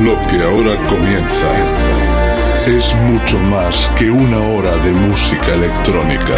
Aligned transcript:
Lo 0.00 0.26
que 0.26 0.42
ahora 0.42 0.74
comienza 0.88 1.50
es 2.66 2.94
mucho 2.96 3.38
más 3.38 3.88
que 3.96 4.10
una 4.10 4.38
hora 4.38 4.74
de 4.78 4.90
música 4.90 5.54
electrónica. 5.54 6.34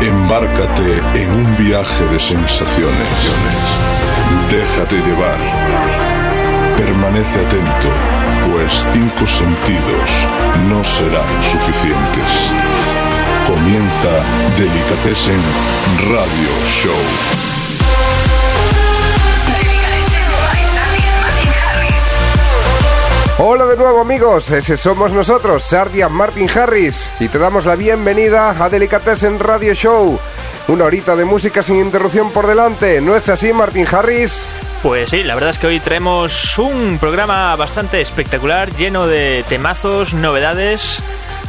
Embárcate 0.00 1.02
en 1.14 1.30
un 1.32 1.56
viaje 1.56 2.04
de 2.04 2.18
sensaciones. 2.20 3.08
Déjate 4.48 4.94
llevar. 4.98 5.38
Permanece 6.76 7.40
atento, 7.44 7.88
pues 8.52 8.86
cinco 8.92 9.26
sentidos 9.26 10.08
no 10.68 10.84
serán 10.84 11.42
suficientes. 11.50 12.30
Comienza 13.44 14.22
Delicatessen 14.56 15.42
Radio 16.12 16.50
Show. 16.68 17.67
Hola 23.40 23.66
de 23.66 23.76
nuevo 23.76 24.00
amigos, 24.00 24.50
ese 24.50 24.76
somos 24.76 25.12
nosotros, 25.12 25.62
Sardia 25.62 26.08
Martin 26.08 26.50
Harris, 26.50 27.08
y 27.20 27.28
te 27.28 27.38
damos 27.38 27.66
la 27.66 27.76
bienvenida 27.76 28.50
a 28.50 28.68
Delicatessen 28.68 29.38
Radio 29.38 29.74
Show. 29.74 30.18
Una 30.66 30.86
horita 30.86 31.14
de 31.14 31.24
música 31.24 31.62
sin 31.62 31.76
interrupción 31.76 32.32
por 32.32 32.48
delante, 32.48 33.00
¿no 33.00 33.14
es 33.14 33.28
así 33.28 33.52
Martin 33.52 33.86
Harris? 33.86 34.44
Pues 34.82 35.10
sí, 35.10 35.22
la 35.22 35.36
verdad 35.36 35.50
es 35.50 35.60
que 35.60 35.68
hoy 35.68 35.78
traemos 35.78 36.58
un 36.58 36.98
programa 36.98 37.54
bastante 37.54 38.00
espectacular, 38.00 38.74
lleno 38.74 39.06
de 39.06 39.44
temazos, 39.48 40.14
novedades. 40.14 41.00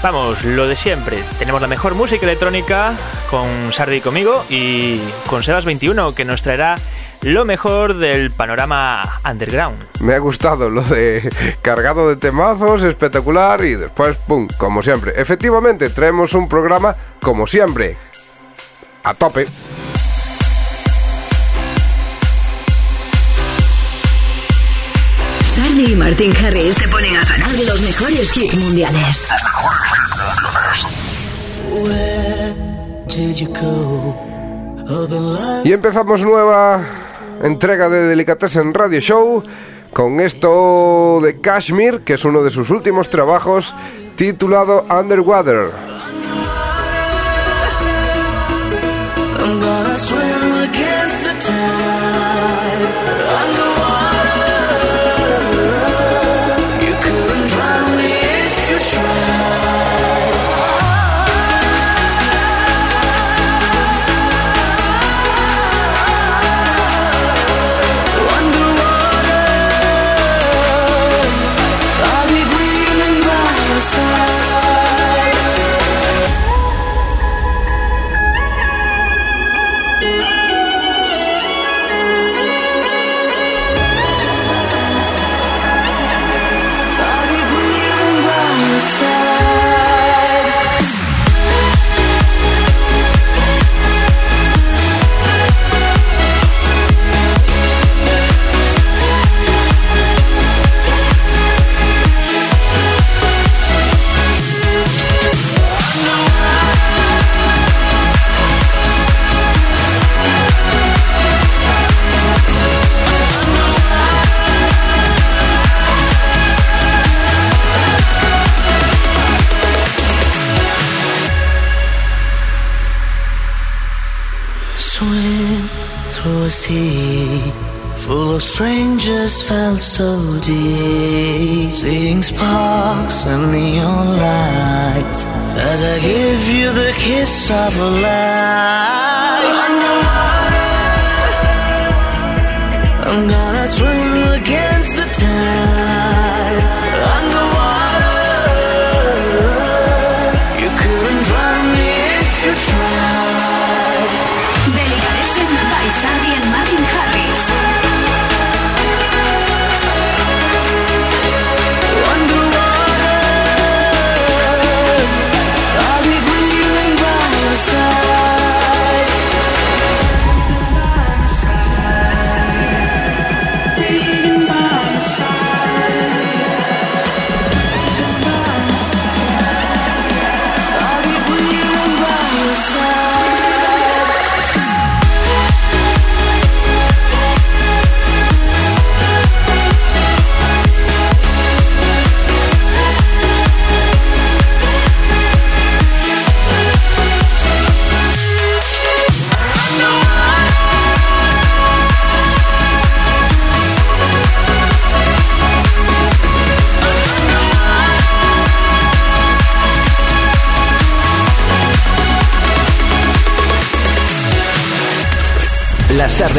Vamos, 0.03 0.43
lo 0.43 0.67
de 0.67 0.75
siempre. 0.75 1.17
Tenemos 1.39 1.59
la 1.59 1.67
mejor 1.67 1.95
música 1.95 2.23
electrónica 2.23 2.93
con 3.31 3.73
Sardi 3.73 3.99
conmigo 3.99 4.45
y 4.47 4.99
con 5.25 5.41
Sebas21 5.41 6.13
que 6.13 6.23
nos 6.23 6.43
traerá 6.43 6.75
lo 7.21 7.45
mejor 7.45 7.97
del 7.97 8.31
panorama 8.31 9.19
underground. 9.29 9.83
Me 9.99 10.15
ha 10.15 10.19
gustado 10.19 10.69
lo 10.69 10.81
de 10.81 11.29
cargado 11.61 12.09
de 12.09 12.15
temazos, 12.15 12.83
espectacular 12.83 13.63
y 13.63 13.75
después, 13.75 14.17
¡pum!, 14.27 14.47
como 14.57 14.81
siempre. 14.81 15.13
Efectivamente, 15.15 15.89
traemos 15.89 16.33
un 16.33 16.47
programa 16.47 16.95
como 17.21 17.47
siempre, 17.47 17.97
a 19.03 19.13
tope. 19.13 19.47
Sardi 25.45 25.91
y 25.91 25.95
Martin 25.95 26.33
Harris 26.37 26.75
te 26.75 26.87
ponen 26.87 27.15
a 27.17 27.25
sonar 27.25 27.51
de 27.51 27.65
los 27.65 27.81
mejores 27.81 28.37
hits 28.37 28.55
mundiales. 28.55 29.27
Y 35.63 35.73
empezamos 35.73 36.21
nueva 36.21 36.81
entrega 37.43 37.89
de 37.89 38.07
Delicatessen 38.07 38.73
Radio 38.73 38.99
Show 38.99 39.43
con 39.93 40.19
esto 40.19 41.19
de 41.21 41.39
Kashmir, 41.39 42.01
que 42.01 42.13
es 42.13 42.25
uno 42.25 42.43
de 42.43 42.51
sus 42.51 42.69
últimos 42.69 43.09
trabajos, 43.09 43.73
titulado 44.15 44.85
Underwater. 44.89 45.71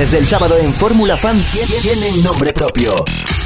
viernes 0.01 0.11
del 0.13 0.27
sábado 0.27 0.57
en 0.57 0.73
Fórmula 0.73 1.17
Fan 1.17 1.45
tienen 1.83 2.23
nombre 2.23 2.53
propio. 2.53 2.95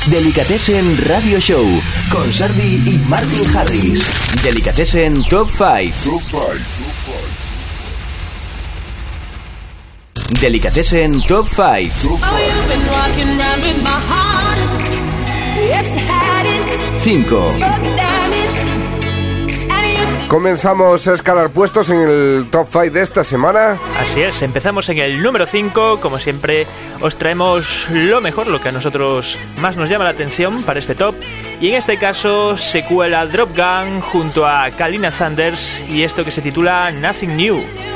Delicatessen 0.06 0.96
Radio 1.08 1.40
Show 1.40 1.64
con 2.10 2.32
Sardi 2.32 2.82
y 2.86 2.98
Martin 3.08 3.56
Harris. 3.56 4.04
Delicatessen 4.42 5.24
Top 5.24 5.48
5. 5.50 6.20
Delicatessen 10.40 11.20
Top 11.22 11.48
5. 11.48 12.18
5 16.98 18.23
comenzamos 20.34 21.06
a 21.06 21.14
escalar 21.14 21.50
puestos 21.50 21.90
en 21.90 21.98
el 22.00 22.48
top 22.50 22.66
5 22.68 22.90
de 22.90 23.02
esta 23.02 23.22
semana. 23.22 23.78
Así 24.00 24.20
es, 24.20 24.42
empezamos 24.42 24.88
en 24.88 24.98
el 24.98 25.22
número 25.22 25.46
5. 25.46 26.00
Como 26.00 26.18
siempre, 26.18 26.66
os 27.00 27.14
traemos 27.14 27.88
lo 27.90 28.20
mejor, 28.20 28.48
lo 28.48 28.60
que 28.60 28.70
a 28.70 28.72
nosotros 28.72 29.38
más 29.60 29.76
nos 29.76 29.88
llama 29.88 30.02
la 30.02 30.10
atención 30.10 30.64
para 30.64 30.80
este 30.80 30.96
top. 30.96 31.14
Y 31.60 31.68
en 31.68 31.76
este 31.76 31.98
caso 31.98 32.58
se 32.58 32.82
cuela 32.84 33.24
Drop 33.26 33.56
Gun 33.56 34.00
junto 34.00 34.44
a 34.44 34.72
Kalina 34.72 35.12
Sanders 35.12 35.80
y 35.88 36.02
esto 36.02 36.24
que 36.24 36.32
se 36.32 36.42
titula 36.42 36.90
Nothing 36.90 37.36
New. 37.36 37.93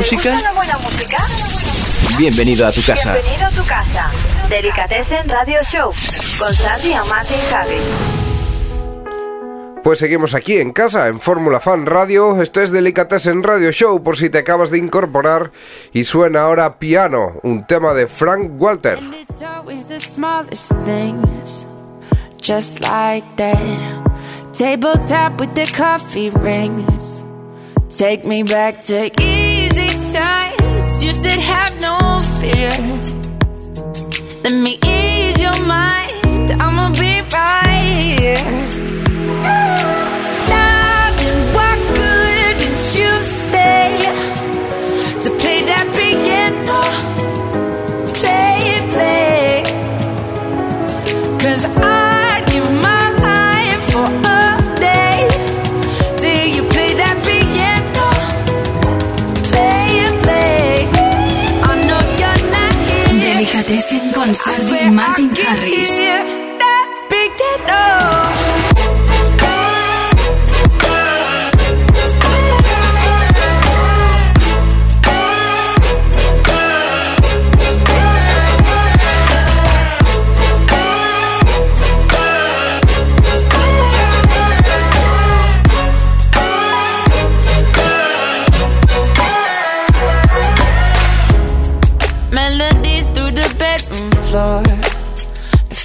Música? 0.00 0.40
la 0.40 0.52
buena 0.54 0.78
música? 0.78 1.18
Bienvenido 2.16 2.66
a 2.66 2.72
tu 2.72 2.80
casa. 2.82 3.12
Bienvenido 3.12 3.46
a 3.46 3.50
tu 3.50 3.64
casa. 3.66 4.10
Delicatessen 4.48 5.28
Radio 5.28 5.62
Show 5.62 5.92
con 6.38 6.54
Sandy 6.54 6.94
Martin 7.06 7.36
Harris. 7.52 7.82
Pues 9.84 9.98
seguimos 9.98 10.34
aquí 10.34 10.56
en 10.56 10.72
casa, 10.72 11.08
en 11.08 11.20
Fórmula 11.20 11.60
Fan 11.60 11.84
Radio. 11.84 12.40
Esto 12.40 12.62
es 12.62 12.70
Delicatessen 12.70 13.42
Radio 13.42 13.72
Show, 13.72 14.02
por 14.02 14.16
si 14.16 14.30
te 14.30 14.38
acabas 14.38 14.70
de 14.70 14.78
incorporar. 14.78 15.52
Y 15.92 16.04
suena 16.04 16.42
ahora 16.44 16.78
Piano, 16.78 17.38
un 17.42 17.66
tema 17.66 17.92
de 17.92 18.06
Frank 18.06 18.52
Walter. 18.58 18.96
And 18.96 19.14
it's 19.14 19.42
always 19.42 19.86
the 19.86 20.00
smallest 20.00 20.72
things, 20.86 21.66
just 22.40 22.80
like 22.80 23.26
that. 23.36 23.58
Table 24.56 24.94
top 24.94 25.38
with 25.38 25.52
the 25.54 25.70
coffee 25.76 26.30
rings. 26.30 27.22
Take 27.90 28.24
me 28.24 28.44
back 28.44 28.80
to 28.86 29.10
easy 29.20 29.39
times. 30.12 31.04
You 31.04 31.12
said 31.12 31.38
have 31.38 31.80
no 31.80 32.22
fear. 32.40 32.70
Let 34.44 34.54
me 34.64 34.78
ease 34.84 35.40
your 35.42 35.58
mind. 35.66 36.52
I'ma 36.62 36.90
be 36.92 37.20
right 37.32 37.84
here. 38.18 39.99
Con 64.20 64.30
I 64.30 64.34
Sandy 64.34 64.66
swear 64.66 64.86
y 64.86 64.90
Martin 64.90 65.30
I 65.32 65.34
can 65.34 65.58
Harris. 65.58 66.00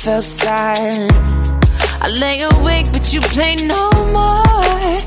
It 0.05 0.09
felt 0.09 0.23
silent. 0.23 1.11
I 1.99 2.07
lay 2.09 2.41
awake, 2.41 2.91
but 2.91 3.11
you 3.11 3.21
play 3.21 3.55
no 3.55 3.89
more. 4.13 4.97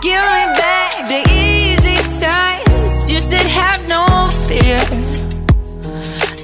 Give 0.00 0.24
me 0.36 0.44
back 0.62 0.92
the 1.12 1.20
easy 1.28 1.96
times. 2.24 3.10
You 3.10 3.20
said 3.20 3.46
have 3.60 3.86
no 3.86 4.30
fear. 4.48 4.80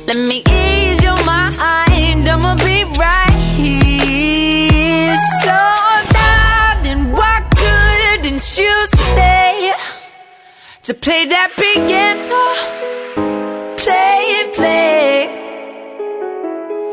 Let 0.06 0.18
me 0.28 0.42
ease 0.46 1.02
your 1.02 1.16
mind. 1.24 2.28
I'ma 2.28 2.54
be 2.56 2.84
right 3.00 3.38
here. 3.56 5.16
So, 5.44 5.56
darling, 6.12 7.12
why 7.16 7.40
couldn't 7.56 8.44
you 8.58 8.74
stay 8.92 9.72
to 10.82 10.92
play 10.92 11.24
that 11.32 11.50
piano? 11.56 12.44
play 13.82 14.18
it, 14.40 14.54
play. 14.54 15.02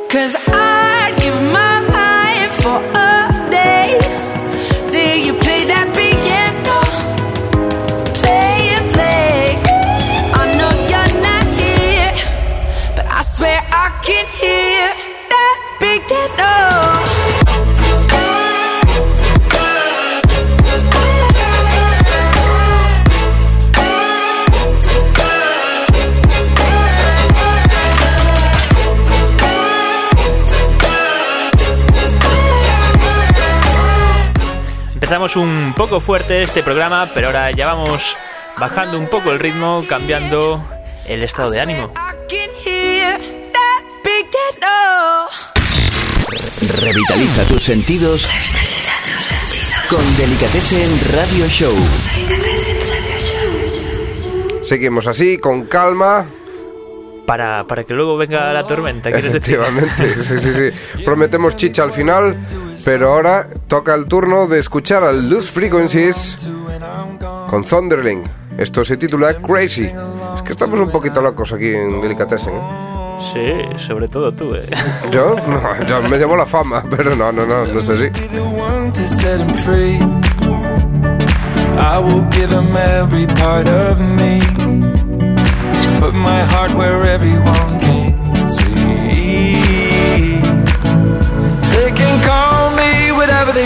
Cause 0.09 0.35
I'd 0.47 0.78
Empezamos 35.29 35.47
un 35.47 35.73
poco 35.75 35.99
fuerte 35.99 36.41
este 36.41 36.63
programa, 36.63 37.07
pero 37.13 37.27
ahora 37.27 37.51
ya 37.51 37.67
vamos 37.67 38.17
bajando 38.57 38.97
un 38.97 39.07
poco 39.07 39.31
el 39.31 39.37
ritmo, 39.37 39.85
cambiando 39.87 40.63
el 41.05 41.21
estado 41.21 41.51
de 41.51 41.61
ánimo. 41.61 41.93
Revitaliza 46.81 47.43
tus 47.43 47.63
sentidos 47.63 48.27
con 49.87 50.17
Delicatessen 50.17 50.99
Radio 51.13 51.45
Show. 51.47 51.75
Seguimos 54.63 55.05
así, 55.05 55.37
con 55.37 55.65
calma. 55.65 56.25
Para, 57.27 57.67
para 57.67 57.83
que 57.83 57.93
luego 57.93 58.17
venga 58.17 58.51
la 58.51 58.65
tormenta, 58.65 59.11
¿quieres 59.11 59.33
decir? 59.33 59.59
Efectivamente, 59.59 60.23
sí, 60.23 60.39
sí, 60.39 60.53
sí. 60.53 61.03
Prometemos 61.05 61.55
chicha 61.55 61.83
al 61.83 61.93
final, 61.93 62.35
pero 62.85 63.13
ahora 63.13 63.47
toca 63.67 63.93
el 63.93 64.05
turno 64.07 64.47
de 64.47 64.59
escuchar 64.59 65.03
al 65.03 65.29
Loose 65.29 65.51
Frequencies 65.51 66.37
con 67.47 67.63
Thunderling. 67.63 68.23
Esto 68.57 68.83
se 68.83 68.97
titula 68.97 69.41
Crazy. 69.41 69.85
Es 70.35 70.41
que 70.41 70.51
estamos 70.51 70.79
un 70.79 70.91
poquito 70.91 71.21
locos 71.21 71.53
aquí 71.53 71.73
en 71.73 72.01
Delicatessen. 72.01 72.53
¿eh? 72.53 72.89
Sí, 73.33 73.85
sobre 73.87 74.07
todo 74.07 74.33
tú, 74.33 74.55
¿eh? 74.55 74.65
¿Yo? 75.11 75.35
No, 75.35 75.85
yo 75.85 76.01
me 76.03 76.17
llevo 76.17 76.35
la 76.35 76.45
fama, 76.45 76.83
pero 76.89 77.15
no, 77.15 77.31
no, 77.31 77.45
no, 77.45 77.65
no 77.65 77.79
es 77.79 77.89
así. 77.89 78.09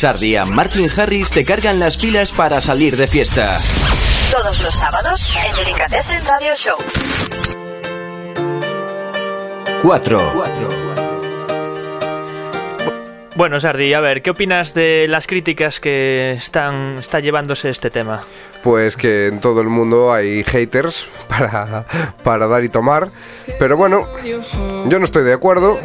Sardia, 0.00 0.46
Martin 0.46 0.88
Harris 0.96 1.28
te 1.28 1.44
cargan 1.44 1.78
las 1.78 1.98
pilas 1.98 2.32
para 2.32 2.62
salir 2.62 2.96
de 2.96 3.06
fiesta. 3.06 3.58
Todos 4.32 4.62
los 4.62 4.74
sábados 4.74 5.36
en 5.46 5.56
Delicatessen 5.62 6.24
Radio 6.26 6.56
Show. 6.56 6.78
4. 9.82 10.32
Bueno, 13.36 13.60
Sardi, 13.60 13.92
a 13.92 14.00
ver, 14.00 14.22
¿qué 14.22 14.30
opinas 14.30 14.72
de 14.72 15.04
las 15.06 15.26
críticas 15.26 15.80
que 15.80 16.32
están 16.32 16.96
está 16.98 17.20
llevándose 17.20 17.68
este 17.68 17.90
tema? 17.90 18.24
Pues 18.62 18.96
que 18.96 19.26
en 19.26 19.40
todo 19.40 19.60
el 19.60 19.68
mundo 19.68 20.14
hay 20.14 20.44
haters 20.44 21.08
para, 21.28 21.84
para 22.24 22.46
dar 22.46 22.64
y 22.64 22.70
tomar. 22.70 23.10
Pero 23.58 23.76
bueno, 23.76 24.06
yo 24.24 24.98
no 24.98 25.04
estoy 25.04 25.24
de 25.24 25.34
acuerdo. 25.34 25.78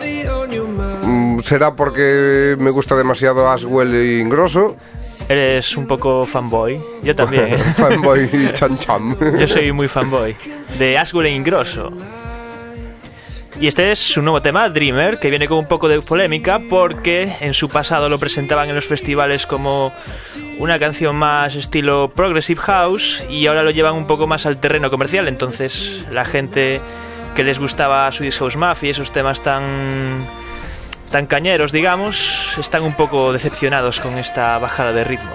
Será 1.45 1.75
porque 1.75 2.55
me 2.57 2.71
gusta 2.71 2.95
demasiado 2.95 3.47
Aswell 3.47 3.93
y 3.93 4.19
Ingrosso. 4.19 4.77
Eres 5.29 5.77
un 5.77 5.85
poco 5.85 6.25
fanboy. 6.25 6.81
Yo 7.03 7.15
también. 7.15 7.59
Fanboy 7.77 8.51
chan 8.55 8.79
cham. 8.79 9.15
Yo 9.37 9.47
soy 9.47 9.71
muy 9.71 9.87
fanboy. 9.87 10.35
De 10.79 10.97
Aswell 10.97 11.27
e 11.27 11.29
Ingrosso. 11.29 11.91
Y 13.59 13.67
este 13.67 13.91
es 13.91 13.99
su 13.99 14.23
nuevo 14.23 14.41
tema, 14.41 14.67
Dreamer, 14.69 15.19
que 15.19 15.29
viene 15.29 15.47
con 15.47 15.59
un 15.59 15.67
poco 15.67 15.87
de 15.87 16.01
polémica 16.01 16.59
porque 16.67 17.35
en 17.39 17.53
su 17.53 17.69
pasado 17.69 18.09
lo 18.09 18.17
presentaban 18.17 18.67
en 18.69 18.73
los 18.75 18.85
festivales 18.85 19.45
como 19.45 19.93
una 20.57 20.79
canción 20.79 21.15
más 21.15 21.53
estilo 21.53 22.11
Progressive 22.15 22.61
House 22.61 23.23
y 23.29 23.45
ahora 23.45 23.61
lo 23.61 23.69
llevan 23.69 23.93
un 23.93 24.07
poco 24.07 24.25
más 24.25 24.47
al 24.47 24.59
terreno 24.59 24.89
comercial. 24.89 25.27
Entonces 25.27 26.05
la 26.11 26.25
gente 26.25 26.81
que 27.35 27.43
les 27.43 27.59
gustaba 27.59 28.11
Swedish 28.11 28.39
House 28.39 28.55
Mafia 28.55 28.87
y 28.87 28.89
esos 28.89 29.11
temas 29.11 29.43
tan 29.43 30.25
tan 31.09 31.25
cañeros, 31.27 31.71
digamos, 31.71 32.55
están 32.59 32.83
un 32.83 32.93
poco 32.93 33.31
decepcionados 33.33 33.99
con 33.99 34.17
esta 34.17 34.57
bajada 34.57 34.91
de 34.91 35.03
ritmo. 35.03 35.31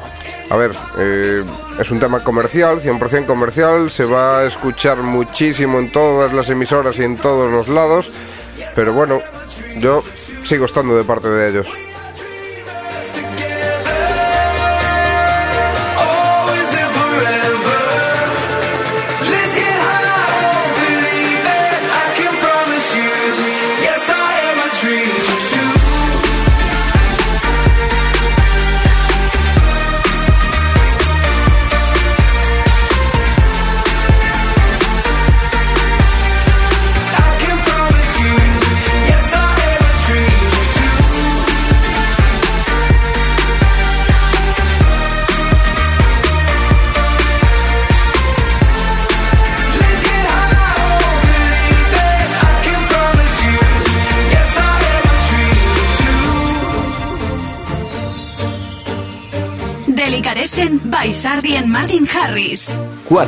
A 0.51 0.57
ver, 0.57 0.73
eh, 0.99 1.45
es 1.79 1.91
un 1.91 2.01
tema 2.01 2.25
comercial, 2.25 2.81
100% 2.81 3.27
comercial, 3.27 3.91
se 3.91 4.05
va 4.05 4.41
a 4.41 4.47
escuchar 4.47 4.99
muchísimo 4.99 5.79
en 5.79 5.93
todas 5.93 6.33
las 6.33 6.51
emisoras 6.51 6.99
y 6.99 7.05
en 7.05 7.17
todos 7.17 7.51
los 7.51 7.69
lados, 7.69 8.11
pero 8.75 8.93
bueno, 8.93 9.21
yo 9.79 10.03
sigo 10.43 10.65
estando 10.65 10.97
de 10.97 11.05
parte 11.05 11.29
de 11.29 11.51
ellos. 11.51 11.69
Delicatessen 60.51 60.91
by 60.91 61.13
Sardi 61.13 61.55
and 61.55 61.71
Martin 61.71 62.07
Harris. 62.07 62.75
4. 63.07 63.27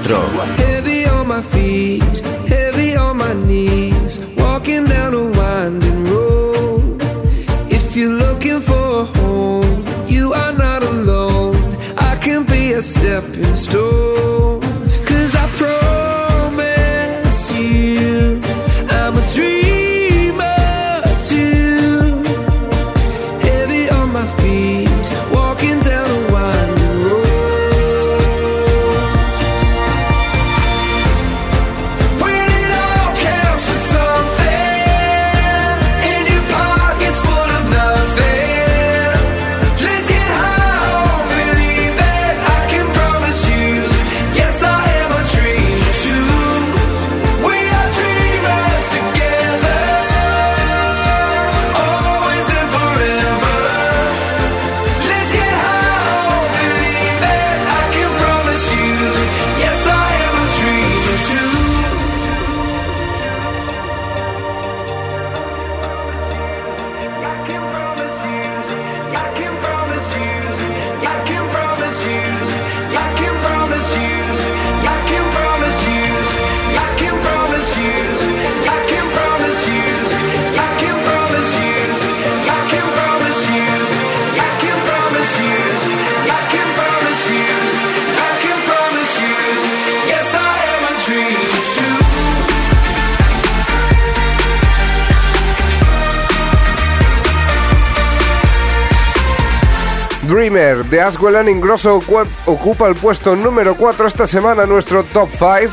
Aswell 101.03 101.49
Ingrosso 101.49 101.99
ocu- 102.01 102.27
ocupa 102.47 102.87
el 102.89 102.95
puesto 102.95 103.35
número 103.37 103.75
4 103.75 104.07
esta 104.07 104.27
semana 104.27 104.67
nuestro 104.67 105.05
top 105.05 105.29
5. 105.31 105.73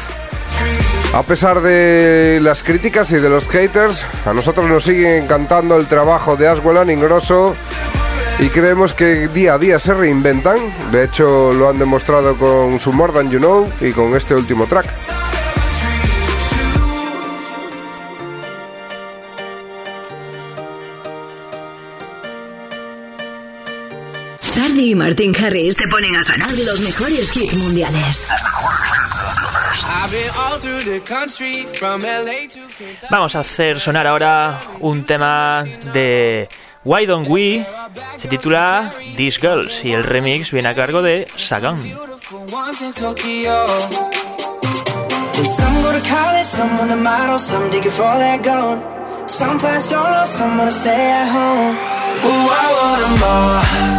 A 1.13 1.23
pesar 1.23 1.61
de 1.61 2.39
las 2.41 2.61
críticas 2.63 3.11
y 3.11 3.15
de 3.17 3.29
los 3.29 3.47
haters, 3.47 4.05
a 4.25 4.33
nosotros 4.33 4.67
nos 4.67 4.83
sigue 4.83 5.17
encantando 5.17 5.75
el 5.77 5.87
trabajo 5.87 6.35
de 6.35 6.47
Aswell 6.47 6.89
Ingrosso 6.89 7.55
y 8.39 8.47
creemos 8.49 8.93
que 8.93 9.27
día 9.27 9.55
a 9.55 9.57
día 9.57 9.79
se 9.79 9.93
reinventan. 9.93 10.57
De 10.91 11.03
hecho, 11.05 11.51
lo 11.53 11.69
han 11.69 11.79
demostrado 11.79 12.35
con 12.35 12.79
su 12.79 12.93
More 12.93 13.13
Than 13.13 13.29
You 13.31 13.39
Know 13.39 13.69
y 13.81 13.91
con 13.91 14.15
este 14.15 14.35
último 14.35 14.67
track. 14.67 14.85
Y 24.79 24.95
Martin 24.95 25.35
Harris 25.35 25.75
te 25.75 25.89
ponen 25.89 26.15
a 26.15 26.23
sonar 26.23 26.57
los 26.65 26.79
mejores 26.79 27.35
hits 27.35 27.53
mundiales. 27.57 28.25
I've 29.83 30.09
been 30.09 30.29
all 30.37 30.57
through 30.57 30.85
the 30.85 31.01
country 31.01 31.65
from 31.73 32.01
LA 32.01 32.47
to 32.47 32.65
Kentucky. 32.77 33.07
Vamos 33.09 33.35
a 33.35 33.41
hacer 33.41 33.81
sonar 33.81 34.07
ahora 34.07 34.57
un 34.79 35.03
tema 35.03 35.65
de 35.93 36.47
Why 36.85 37.05
Don't 37.05 37.27
We, 37.27 37.65
se 38.19 38.29
titula 38.29 38.89
These 39.17 39.41
Girls 39.41 39.83
y 39.83 39.91
el 39.91 40.03
remix 40.03 40.49
viene 40.51 40.69
a 40.69 40.75
cargo 40.75 41.01
de 41.01 41.27
Sagan. 41.35 41.77
For 42.21 42.39
once 42.49 42.81
in 42.81 42.93
Tokyo. 42.93 43.65
And 45.35 45.47
some 45.47 45.81
go 45.81 45.91
to 45.91 46.01
college, 46.07 46.45
some 46.45 46.77
wanna 46.77 46.95
model, 46.95 47.37
some 47.37 47.69
digging 47.69 47.91
for 47.91 48.17
that 48.17 48.41
gold. 48.41 49.29
Some 49.29 49.59
fly 49.59 49.77
solo, 49.79 50.25
some 50.25 50.57
wanna 50.57 50.71
stay 50.71 51.11
at 51.11 51.27
home. 51.27 51.75
Ooh, 52.23 52.49
I 52.49 52.71
want 52.79 53.23
all. 53.23 53.98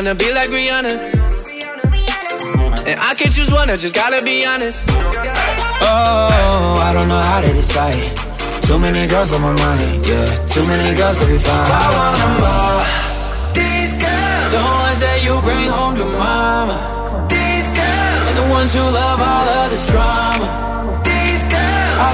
trying 0.00 0.04
to 0.04 0.14
be 0.14 0.32
like 0.32 0.50
Rihanna. 0.50 0.94
And 2.86 3.00
I 3.00 3.14
can't 3.14 3.32
choose 3.32 3.50
one, 3.50 3.70
I 3.70 3.76
just 3.76 3.94
gotta 3.94 4.24
be 4.24 4.46
honest. 4.46 4.84
Oh, 4.88 6.78
I 6.80 6.92
don't 6.92 7.08
know 7.08 7.20
how 7.20 7.40
to 7.40 7.52
decide. 7.52 8.16
Too 8.62 8.78
many 8.78 9.06
girls 9.08 9.32
on 9.32 9.42
my 9.42 9.52
mind, 9.52 10.06
yeah. 10.06 10.46
Too 10.46 10.64
many 10.66 10.96
girls 10.96 11.18
to 11.20 11.26
be 11.26 11.38
fine. 11.38 11.66
I 11.66 11.88
want 11.96 12.16
them 12.20 12.42
all. 12.52 12.84
These 13.52 13.94
girls, 13.98 14.52
the 14.54 14.62
ones 14.62 15.00
that 15.00 15.22
you 15.24 15.40
bring 15.42 15.68
home 15.68 15.96
to 15.96 16.04
mama. 16.04 17.26
These 17.28 17.68
girls, 17.74 18.28
and 18.28 18.38
the 18.38 18.48
ones 18.50 18.72
who 18.72 18.80
love 18.80 19.20
all 19.20 19.48
of 19.60 19.70
the 19.70 19.80
drama. 19.90 20.48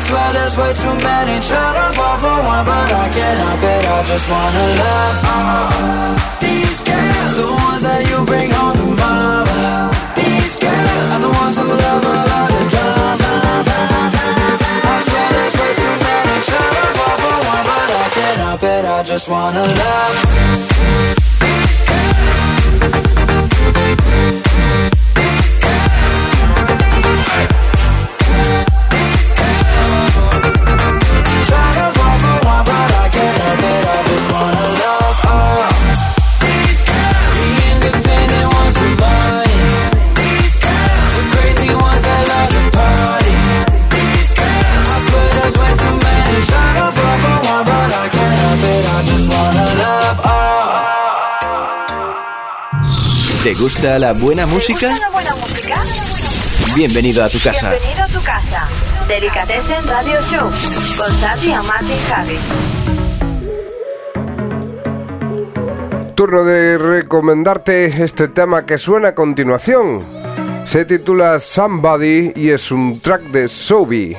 Swear 0.06 0.32
there's 0.34 0.56
way 0.56 0.72
too 0.72 0.94
many 1.02 1.40
trying 1.40 1.74
to 1.74 1.98
fall 1.98 2.16
for 2.18 2.38
one, 2.46 2.64
but 2.64 2.92
I 3.04 3.08
can't 3.10 3.38
help 3.42 3.62
it. 3.74 3.84
I 3.90 4.04
just 4.04 4.30
wanna 4.30 4.66
love 4.82 5.18
all. 5.34 6.14
These 6.38 6.78
girls, 6.86 7.36
the 7.42 7.50
ones 7.66 7.82
that 7.82 8.02
you 8.08 8.18
bring 8.24 8.48
home 8.52 8.76
to 8.80 8.86
mama. 9.02 9.90
These 10.14 10.54
girls 10.62 11.10
are 11.14 11.22
the 11.26 11.32
ones 11.42 11.56
who 11.58 11.66
love 11.66 12.06
all 12.06 12.54
of 12.54 12.66
drama. 12.70 13.32
I 14.92 14.96
swear 15.06 15.28
there's 15.34 15.54
way 15.58 15.72
too 15.82 15.94
many 16.06 16.36
trying 16.50 16.74
to 16.78 16.86
fall 16.96 17.16
for 17.22 17.38
one, 17.50 17.64
but 17.66 17.90
I 18.04 18.08
can't 18.16 18.40
help 18.46 18.62
it. 18.62 18.84
I 18.84 19.02
just 19.02 19.28
wanna 19.28 19.64
love. 19.66 21.15
Gusta 53.58 53.98
la 53.98 54.12
buena 54.12 54.46
música? 54.46 54.80
¿Te 54.80 54.88
gusta 54.88 55.06
la 55.06 55.10
buena 55.10 55.34
música? 55.36 55.74
Bienvenido 56.74 57.24
a 57.24 57.28
tu 57.28 57.40
casa. 57.40 57.70
Bienvenido 57.70 58.02
a 58.04 58.08
tu 58.08 58.22
casa. 58.22 58.68
Delicatessen 59.08 59.86
Radio 59.86 60.20
Show 60.22 60.50
con 60.98 61.10
Sandy 61.12 61.48
y 61.48 61.54
Martin 61.66 61.96
Harris. 62.12 62.40
Turno 66.14 66.44
de 66.44 66.78
recomendarte 66.78 67.86
este 68.02 68.28
tema 68.28 68.66
que 68.66 68.78
suena 68.78 69.08
a 69.08 69.14
continuación. 69.14 70.06
Se 70.64 70.84
titula 70.84 71.38
Somebody 71.38 72.32
y 72.34 72.50
es 72.50 72.70
un 72.70 73.00
track 73.00 73.22
de 73.24 73.48
Sobi. 73.48 74.16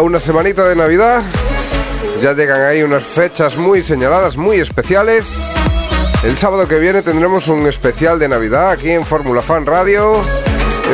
A 0.00 0.02
una 0.02 0.18
semanita 0.18 0.66
de 0.66 0.74
Navidad. 0.74 1.22
Ya 2.22 2.32
llegan 2.32 2.62
ahí 2.62 2.82
unas 2.82 3.04
fechas 3.04 3.58
muy 3.58 3.84
señaladas, 3.84 4.34
muy 4.34 4.56
especiales. 4.56 5.38
El 6.24 6.38
sábado 6.38 6.66
que 6.66 6.78
viene 6.78 7.02
tendremos 7.02 7.48
un 7.48 7.66
especial 7.66 8.18
de 8.18 8.26
Navidad 8.26 8.70
aquí 8.70 8.90
en 8.90 9.04
Fórmula 9.04 9.42
Fan 9.42 9.66
Radio. 9.66 10.22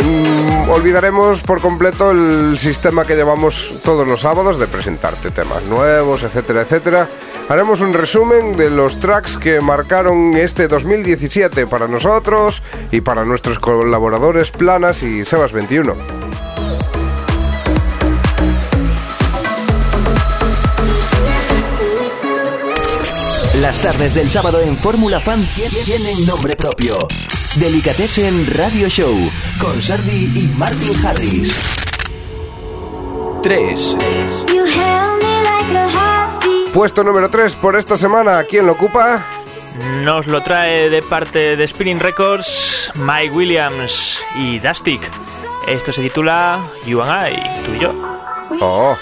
Em, 0.00 0.68
olvidaremos 0.70 1.40
por 1.40 1.60
completo 1.60 2.10
el 2.10 2.58
sistema 2.58 3.04
que 3.04 3.14
llevamos 3.14 3.74
todos 3.84 4.08
los 4.08 4.22
sábados 4.22 4.58
de 4.58 4.66
presentarte 4.66 5.30
temas 5.30 5.62
nuevos, 5.66 6.24
etcétera, 6.24 6.62
etcétera. 6.62 7.08
Haremos 7.48 7.80
un 7.82 7.92
resumen 7.92 8.56
de 8.56 8.70
los 8.70 8.98
tracks 8.98 9.36
que 9.36 9.60
marcaron 9.60 10.36
este 10.36 10.66
2017 10.66 11.68
para 11.68 11.86
nosotros 11.86 12.60
y 12.90 13.02
para 13.02 13.24
nuestros 13.24 13.60
colaboradores 13.60 14.50
Planas 14.50 15.04
y 15.04 15.24
Sebas 15.24 15.52
21. 15.52 16.15
Las 23.60 23.80
tardes 23.80 24.14
del 24.14 24.28
sábado 24.30 24.60
en 24.60 24.76
Fórmula 24.76 25.18
Fan 25.18 25.46
tienen 25.84 26.26
nombre 26.26 26.54
propio. 26.56 26.98
Delicatessen 27.56 28.46
Radio 28.56 28.88
Show 28.88 29.14
con 29.58 29.80
Sardi 29.80 30.30
y 30.34 30.48
Martin 30.58 31.06
Harris. 31.06 31.58
3. 33.42 33.96
Puesto 36.74 37.02
número 37.02 37.30
3 37.30 37.56
por 37.56 37.76
esta 37.76 37.96
semana, 37.96 38.44
¿quién 38.44 38.66
lo 38.66 38.72
ocupa? 38.72 39.24
Nos 40.02 40.26
lo 40.26 40.42
trae 40.42 40.90
de 40.90 41.02
parte 41.02 41.56
de 41.56 41.66
Spinning 41.68 42.00
Records, 42.00 42.92
Mike 42.94 43.30
Williams 43.30 44.18
y 44.36 44.58
Dustic. 44.58 45.00
Esto 45.66 45.92
se 45.92 46.02
titula 46.02 46.62
You 46.84 47.00
and 47.00 47.32
I, 47.32 47.64
tú 47.64 47.74
y 47.74 47.78
yo. 47.78 47.94
Oh. 48.60 48.96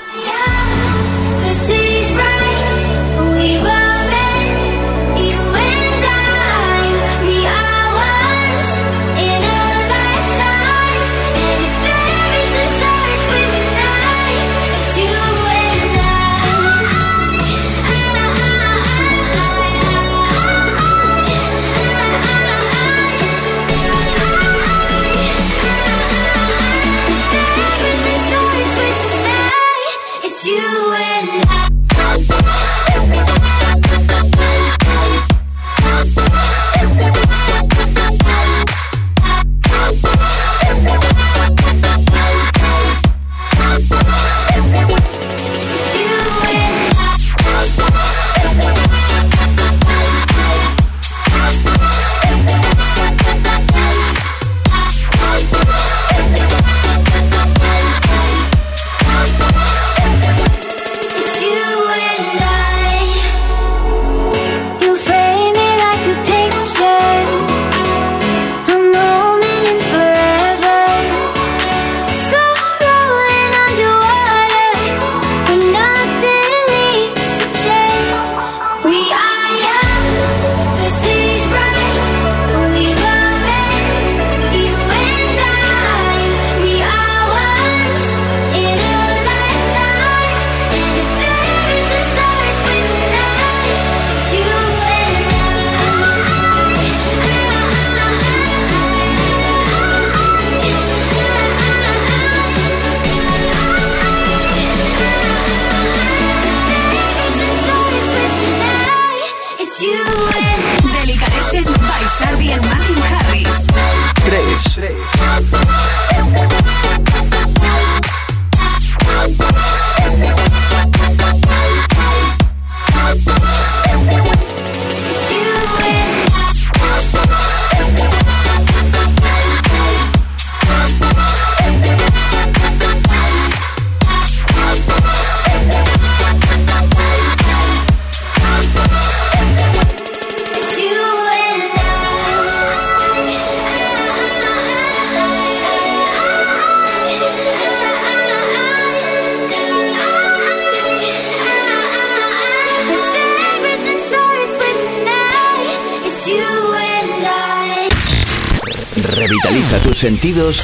Sentidos 159.95 160.63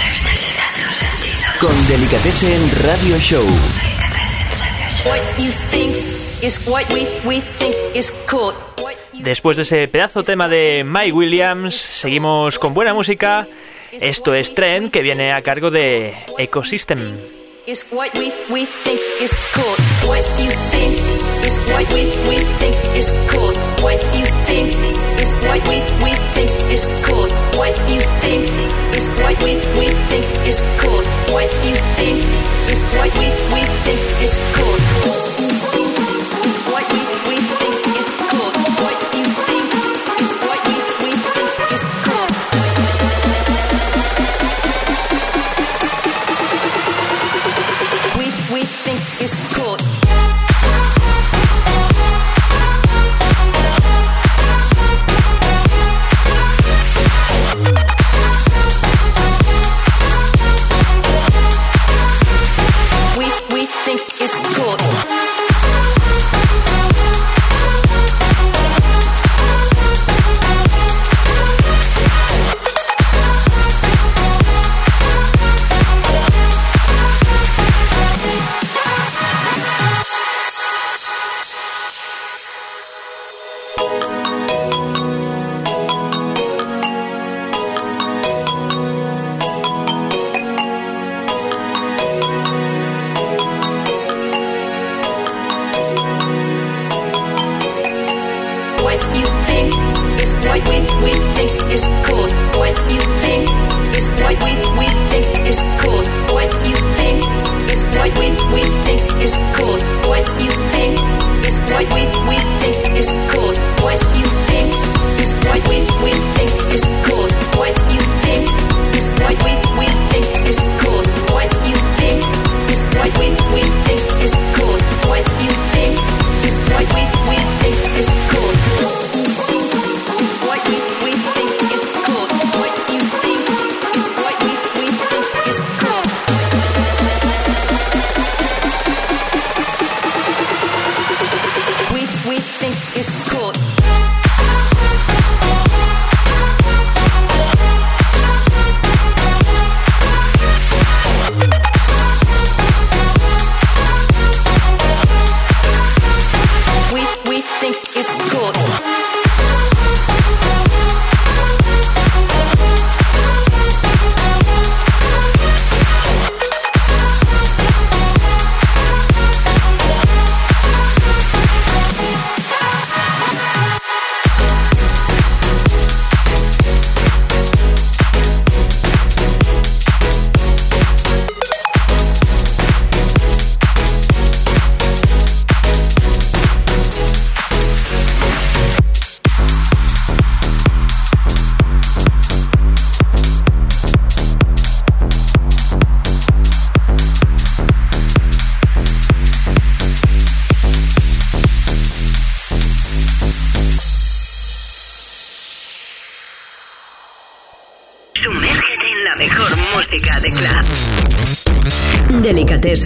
con 1.60 1.70
en 1.70 2.70
Radio 2.84 3.18
Show. 3.18 3.44
Después 9.20 9.56
de 9.56 9.62
ese 9.62 9.88
pedazo 9.88 10.22
tema 10.22 10.48
de 10.48 10.84
Mike 10.86 11.12
Williams, 11.12 11.76
seguimos 11.76 12.58
con 12.58 12.74
buena 12.74 12.94
música. 12.94 13.46
Esto 13.92 14.34
es 14.34 14.54
Trend 14.54 14.90
que 14.90 15.02
viene 15.02 15.32
a 15.32 15.42
cargo 15.42 15.70
de 15.70 16.14
Ecosystem. 16.38 16.98
is 17.70 17.88
what 17.92 18.12
we, 18.14 18.32
we 18.50 18.64
think 18.64 19.00
is 19.20 19.32
cool. 19.54 19.89
What 20.06 20.24
you 20.40 20.50
think 20.72 20.94
is 21.46 21.58
what 21.70 21.86
we, 21.92 22.04
we 22.28 22.38
think 22.58 22.76
is 22.96 23.10
cool. 23.28 23.52
What 23.82 24.00
you 24.16 24.24
think 24.46 24.74
is 25.20 25.32
what 25.46 25.60
we, 25.68 25.80
we 26.02 26.12
think 26.34 26.50
is 26.70 26.86
cool. 27.04 27.28
What 27.58 27.76
you 27.88 28.00
think 28.20 28.48
is 28.96 29.08
what 29.20 29.36
we, 29.42 29.54
we 29.78 29.88
think 30.08 30.26
is 30.46 30.60
cool. 30.78 31.02
What 31.32 31.50
you 31.64 31.74
think 31.96 32.24
is 32.70 32.82
what 32.96 33.10
we, 33.18 33.26
we 33.52 33.62
think 33.84 34.00
is 34.22 34.36
cool. 34.54 35.29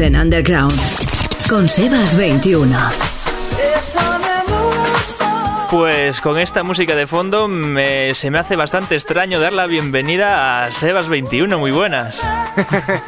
Delicatessen 0.04 0.16
Underground. 0.16 0.80
Con 1.48 1.68
Sebas 1.68 2.14
21. 2.16 2.76
Pues 5.70 6.20
con 6.20 6.38
esta 6.38 6.62
música 6.62 6.94
de 6.94 7.06
fondo 7.06 7.48
me- 7.48 8.14
se 8.14 8.30
me 8.30 8.38
hace 8.38 8.54
bastante 8.54 8.96
extraño 8.96 9.40
dar 9.40 9.52
la 9.54 9.66
bienvenida 9.66 10.66
a 10.66 10.70
Sebas21. 10.70 11.56
Muy 11.58 11.70
buenas. 11.70 12.20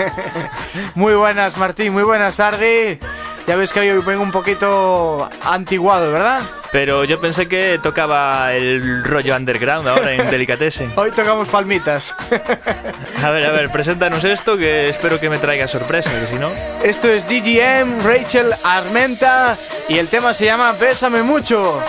Muy 0.94 1.14
buenas, 1.14 1.56
Martín, 1.58 1.92
muy 1.92 2.02
buenas, 2.02 2.40
Ardi. 2.40 2.98
Ya 3.46 3.56
ves 3.56 3.72
que 3.72 3.80
hoy 3.80 4.02
vengo 4.04 4.22
un 4.22 4.32
poquito 4.32 5.28
antiguado, 5.44 6.10
¿verdad? 6.12 6.40
Pero 6.76 7.04
yo 7.04 7.18
pensé 7.18 7.48
que 7.48 7.80
tocaba 7.82 8.52
el 8.52 9.02
rollo 9.02 9.34
underground 9.34 9.88
ahora 9.88 10.12
en 10.12 10.30
Delicatessen. 10.30 10.92
Hoy 10.96 11.10
tocamos 11.10 11.48
palmitas. 11.48 12.14
A 13.24 13.30
ver, 13.30 13.46
a 13.46 13.50
ver, 13.50 13.70
preséntanos 13.70 14.22
esto 14.24 14.58
que 14.58 14.90
espero 14.90 15.18
que 15.18 15.30
me 15.30 15.38
traiga 15.38 15.66
sorpresa, 15.68 16.10
que 16.10 16.26
si 16.26 16.38
no... 16.38 16.50
Esto 16.84 17.08
es 17.08 17.26
DGM, 17.26 18.04
Rachel 18.04 18.52
Armenta 18.62 19.56
y 19.88 19.96
el 19.96 20.08
tema 20.08 20.34
se 20.34 20.44
llama 20.44 20.72
Bésame 20.72 21.22
mucho. 21.22 21.80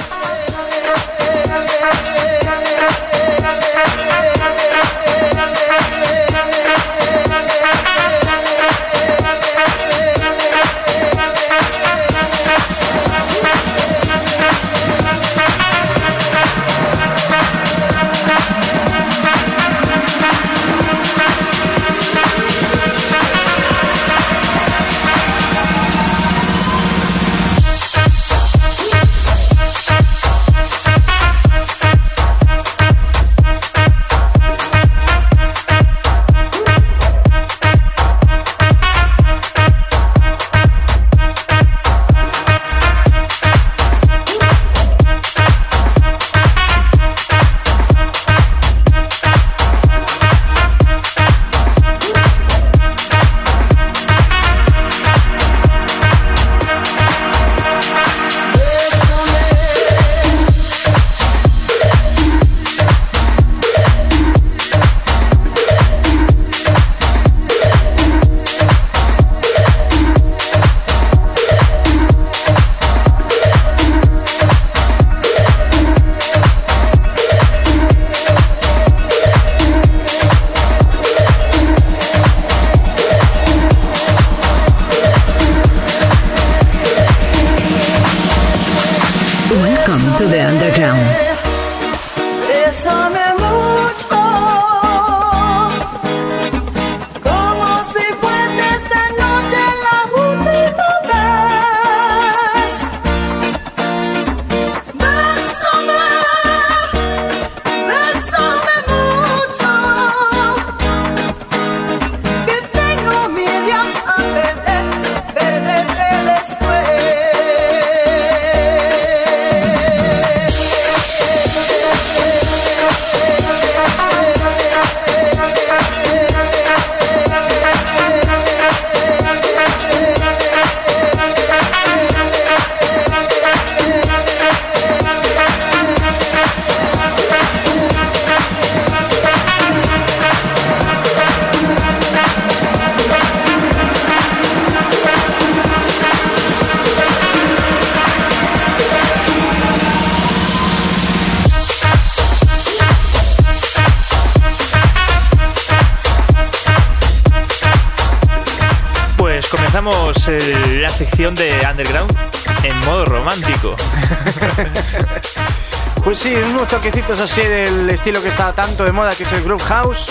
Unos 166.68 166.82
toquecitos 166.82 167.20
así 167.20 167.42
del 167.42 167.90
estilo 167.90 168.22
que 168.22 168.30
está 168.30 168.52
tanto 168.54 168.84
de 168.84 168.92
moda, 168.92 169.14
que 169.16 169.24
es 169.24 169.32
el 169.32 169.44
Groove 169.44 169.64
House. 169.64 170.06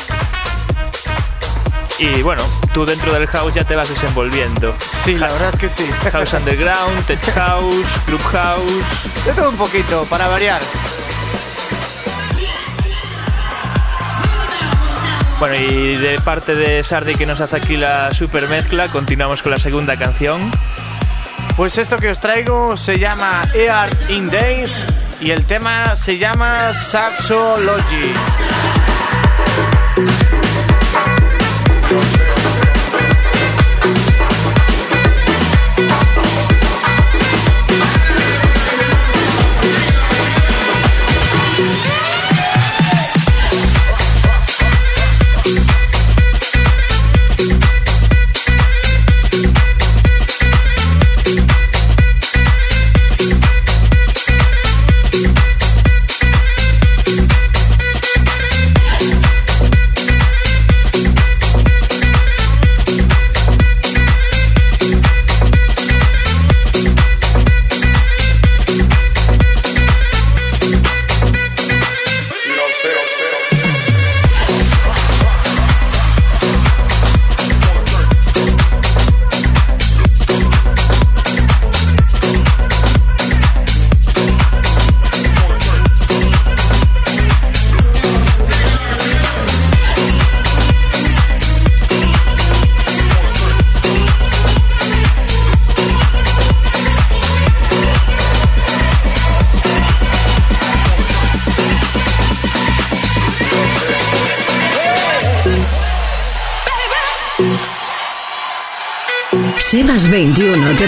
Y 1.98 2.22
bueno, 2.22 2.42
tú 2.72 2.84
dentro 2.84 3.12
del 3.12 3.26
house 3.26 3.54
ya 3.54 3.64
te 3.64 3.74
vas 3.74 3.88
desenvolviendo. 3.88 4.74
Sí, 5.04 5.18
la 5.18 5.32
verdad 5.32 5.50
es 5.52 5.60
que 5.60 5.68
sí. 5.68 5.90
House 6.12 6.32
Underground, 6.34 7.06
Tech 7.06 7.20
House, 7.34 7.86
Group 8.06 8.22
House. 8.32 9.24
De 9.24 9.32
todo 9.32 9.50
un 9.50 9.56
poquito, 9.56 10.04
para 10.08 10.28
variar. 10.28 10.60
Bueno, 15.38 15.56
y 15.56 15.96
de 15.96 16.20
parte 16.20 16.54
de 16.54 16.82
Sardi 16.84 17.14
que 17.14 17.26
nos 17.26 17.40
hace 17.40 17.56
aquí 17.56 17.76
la 17.76 18.14
super 18.14 18.48
mezcla, 18.48 18.88
continuamos 18.88 19.42
con 19.42 19.52
la 19.52 19.58
segunda 19.58 19.96
canción. 19.96 20.50
Pues 21.56 21.78
esto 21.78 21.96
que 21.98 22.10
os 22.10 22.20
traigo 22.20 22.76
se 22.76 22.98
llama 22.98 23.42
Ear 23.54 23.90
in 24.10 24.30
Days 24.30 24.86
y 25.26 25.32
el 25.32 25.44
tema 25.44 25.96
se 25.96 26.18
llama 26.18 26.72
Saxology. 26.72 28.35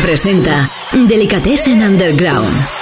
Presenta 0.09 0.70
Delicatessen 1.06 1.82
Underground. 1.82 2.77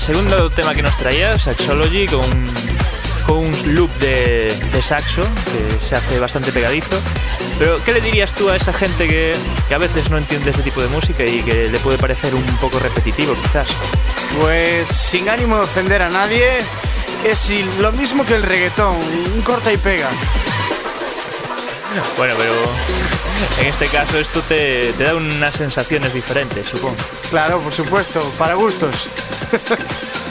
El 0.00 0.06
segundo 0.06 0.48
tema 0.48 0.74
que 0.74 0.82
nos 0.82 0.96
traía, 0.96 1.38
Saxology, 1.38 2.06
con, 2.06 2.24
con 3.26 3.36
un 3.38 3.74
loop 3.74 3.90
de, 3.98 4.50
de 4.72 4.82
saxo 4.82 5.22
que 5.44 5.86
se 5.86 5.94
hace 5.94 6.18
bastante 6.18 6.52
pegadizo. 6.52 6.98
Pero, 7.58 7.84
¿qué 7.84 7.92
le 7.92 8.00
dirías 8.00 8.32
tú 8.32 8.48
a 8.48 8.56
esa 8.56 8.72
gente 8.72 9.06
que, 9.06 9.36
que 9.68 9.74
a 9.74 9.78
veces 9.78 10.08
no 10.08 10.16
entiende 10.16 10.52
este 10.52 10.62
tipo 10.62 10.80
de 10.80 10.88
música 10.88 11.22
y 11.24 11.42
que 11.42 11.68
le 11.68 11.78
puede 11.80 11.98
parecer 11.98 12.34
un 12.34 12.44
poco 12.56 12.78
repetitivo, 12.78 13.34
quizás? 13.42 13.68
Pues 14.40 14.88
sin 14.88 15.28
ánimo 15.28 15.56
de 15.56 15.62
ofender 15.64 16.00
a 16.00 16.08
nadie, 16.08 16.60
es 17.22 17.50
lo 17.78 17.92
mismo 17.92 18.24
que 18.24 18.36
el 18.36 18.42
reggaetón, 18.42 18.96
un 18.96 19.42
corta 19.42 19.70
y 19.70 19.76
pega. 19.76 20.08
Bueno, 22.16 22.34
pero 22.38 22.54
en 23.60 23.66
este 23.66 23.86
caso 23.86 24.18
esto 24.18 24.40
te, 24.42 24.92
te 24.92 25.04
da 25.04 25.14
unas 25.14 25.54
sensaciones 25.54 26.12
diferentes, 26.12 26.68
supongo. 26.68 26.96
Claro, 27.30 27.60
por 27.60 27.72
supuesto, 27.72 28.20
para 28.38 28.54
gustos. 28.54 29.08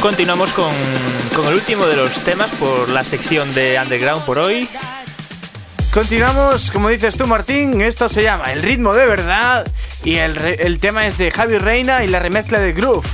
Continuamos 0.00 0.52
con, 0.52 0.70
con 1.34 1.46
el 1.48 1.54
último 1.54 1.86
de 1.86 1.96
los 1.96 2.12
temas 2.24 2.48
por 2.58 2.88
la 2.88 3.04
sección 3.04 3.52
de 3.54 3.78
Underground 3.80 4.24
por 4.24 4.38
hoy. 4.38 4.68
Continuamos, 5.92 6.70
como 6.70 6.90
dices 6.90 7.16
tú, 7.16 7.26
Martín, 7.26 7.80
esto 7.80 8.08
se 8.08 8.22
llama 8.22 8.52
El 8.52 8.62
ritmo 8.62 8.94
de 8.94 9.06
verdad 9.06 9.66
y 10.04 10.16
el, 10.16 10.36
el 10.36 10.78
tema 10.78 11.06
es 11.06 11.18
de 11.18 11.30
Javi 11.30 11.58
Reina 11.58 12.04
y 12.04 12.08
la 12.08 12.18
remezcla 12.18 12.60
de 12.60 12.72
Groove. 12.72 13.06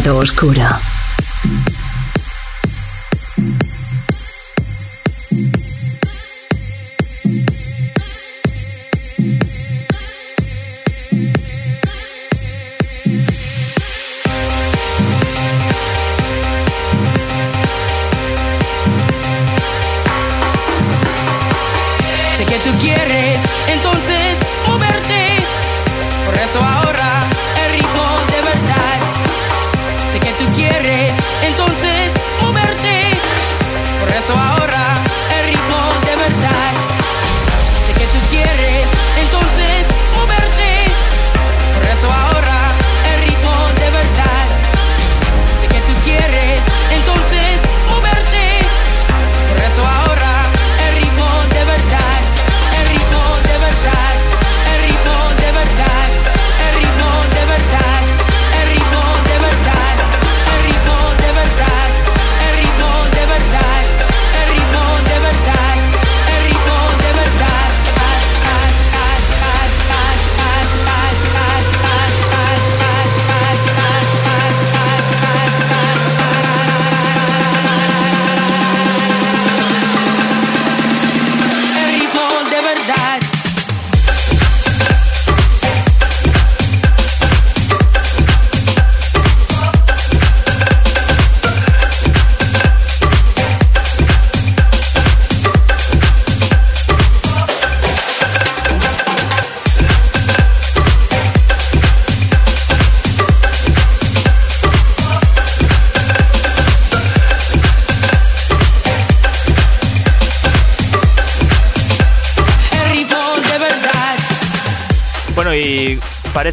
Lado 0.00 0.16
oscuro. 0.18 0.89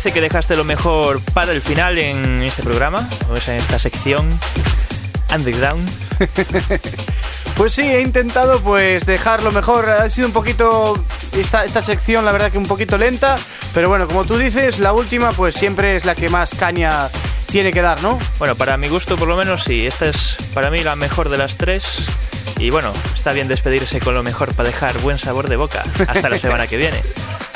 Parece 0.08 0.22
que 0.22 0.22
dejaste 0.22 0.56
lo 0.56 0.64
mejor 0.64 1.20
para 1.34 1.52
el 1.52 1.62
final 1.62 1.98
en 1.98 2.42
este 2.42 2.64
programa, 2.64 3.06
o 3.30 3.36
es 3.36 3.46
en 3.50 3.58
esta 3.58 3.78
sección 3.78 4.40
Underground. 5.34 5.90
Pues 7.56 7.74
sí, 7.74 7.82
he 7.82 8.02
intentado 8.02 8.62
pues 8.62 9.08
dejar 9.08 9.42
lo 9.42 9.52
mejor. 9.52 9.90
Ha 9.90 10.08
sido 10.12 10.28
un 10.28 10.34
poquito 10.34 11.04
esta, 11.32 11.66
esta 11.66 11.82
sección, 11.82 12.24
la 12.24 12.32
verdad 12.32 12.52
que 12.52 12.60
un 12.60 12.68
poquito 12.68 13.00
lenta, 13.00 13.36
pero 13.74 13.90
bueno, 13.90 14.06
como 14.06 14.26
tú 14.26 14.38
dices, 14.38 14.78
la 14.78 14.94
última 14.94 15.32
pues 15.32 15.56
siempre 15.56 15.96
es 15.96 16.06
la 16.06 16.14
que 16.14 16.30
más 16.30 16.54
caña 16.54 17.10
tiene 17.48 17.72
que 17.72 17.82
dar, 17.82 18.04
¿no? 18.04 18.20
Bueno, 18.38 18.54
para 18.54 18.78
mi 18.78 18.90
gusto 18.90 19.18
por 19.18 19.28
lo 19.28 19.36
menos 19.36 19.64
sí, 19.64 19.88
esta 19.88 20.06
es 20.06 20.38
para 20.54 20.70
mí 20.70 20.84
la 20.84 20.96
mejor 20.96 21.30
de 21.30 21.38
las 21.38 21.58
tres. 21.58 21.84
Y 22.60 22.70
bueno, 22.70 22.94
está 23.16 23.34
bien 23.34 23.48
despedirse 23.48 24.00
con 24.00 24.14
lo 24.14 24.22
mejor 24.22 24.54
para 24.54 24.70
dejar 24.70 25.00
buen 25.00 25.18
sabor 25.18 25.50
de 25.50 25.56
boca. 25.56 25.84
Hasta 26.08 26.30
la 26.30 26.38
semana 26.40 26.68
que 26.68 26.78
viene. 26.78 27.02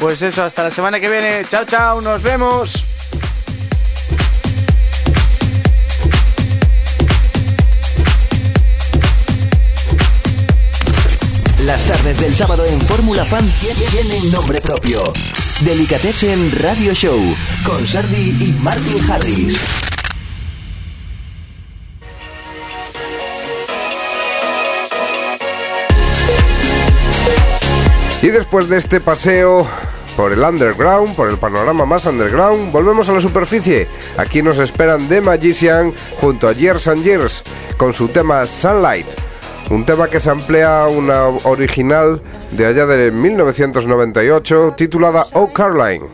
Pues 0.02 0.22
eso, 0.24 0.44
hasta 0.44 0.64
la 0.64 0.72
semana 0.72 1.00
que 1.00 1.08
viene. 1.10 1.46
Chao, 1.50 1.64
chao, 1.64 2.02
nos 2.02 2.22
vemos. 2.24 2.84
Las 11.66 11.86
tardes 11.86 12.20
del 12.20 12.36
sábado 12.36 12.66
en 12.66 12.82
Fórmula 12.82 13.24
Fan 13.26 13.48
tie- 13.62 13.76
tienen 13.92 14.32
nombre 14.32 14.60
propio. 14.62 15.04
Delicatessen 15.62 16.52
Radio 16.64 16.94
Show 16.94 17.20
con 17.64 17.88
Sardi 17.88 18.36
y 18.40 18.52
Martin 18.64 19.12
Harris. 19.12 19.60
Y 28.22 28.28
después 28.28 28.70
de 28.70 28.78
este 28.78 29.02
paseo 29.02 29.68
por 30.16 30.32
el 30.32 30.44
underground, 30.44 31.16
por 31.16 31.30
el 31.30 31.38
panorama 31.38 31.86
más 31.86 32.06
underground, 32.06 32.72
volvemos 32.72 33.10
a 33.10 33.14
la 33.14 33.22
superficie. 33.22 33.88
Aquí 34.18 34.42
nos 34.42 34.60
esperan 34.60 35.08
The 35.08 35.22
Magician 35.22 35.94
junto 36.20 36.48
a 36.48 36.54
Years 36.54 36.88
and 36.88 37.04
Years 37.04 37.44
con 37.78 37.94
su 37.94 38.08
tema 38.08 38.46
Sunlight. 38.46 39.08
Un 39.70 39.86
tema 39.86 40.10
que 40.10 40.20
se 40.20 40.32
emplea 40.32 40.88
una 40.88 41.28
original 41.46 42.22
de 42.52 42.66
allá 42.66 42.86
de 42.86 43.12
1998 43.12 44.74
titulada 44.76 45.26
Oh 45.34 45.52
Caroline. 45.54 46.08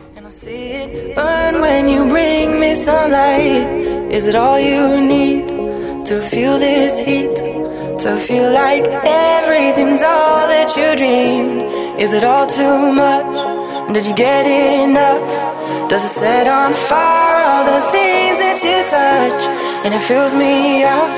To 7.98 8.16
feel 8.16 8.52
like 8.52 8.84
everything's 8.86 10.02
all 10.02 10.46
that 10.46 10.76
you 10.76 10.94
dreamed? 10.94 11.62
Is 12.00 12.12
it 12.12 12.22
all 12.22 12.46
too 12.46 12.92
much? 12.92 13.47
Did 13.92 14.06
you 14.06 14.14
get 14.14 14.46
enough? 14.46 15.88
Does 15.88 16.04
it 16.04 16.12
set 16.12 16.46
on 16.46 16.74
fire 16.74 17.40
all 17.48 17.64
the 17.64 17.80
things 17.88 18.36
that 18.36 18.60
you 18.60 18.76
touch? 18.84 19.42
And 19.84 19.94
it 19.94 20.02
fills 20.04 20.34
me 20.34 20.84
up, 20.84 21.08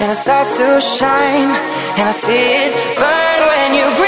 and 0.00 0.10
it 0.10 0.16
starts 0.16 0.56
to 0.56 0.80
shine, 0.80 1.52
and 2.00 2.08
I 2.08 2.12
see 2.12 2.64
it 2.64 2.72
burn 2.96 3.40
when 3.52 3.68
you 3.76 3.84
bring 4.00 4.07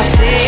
I 0.00 0.02
see 0.02 0.39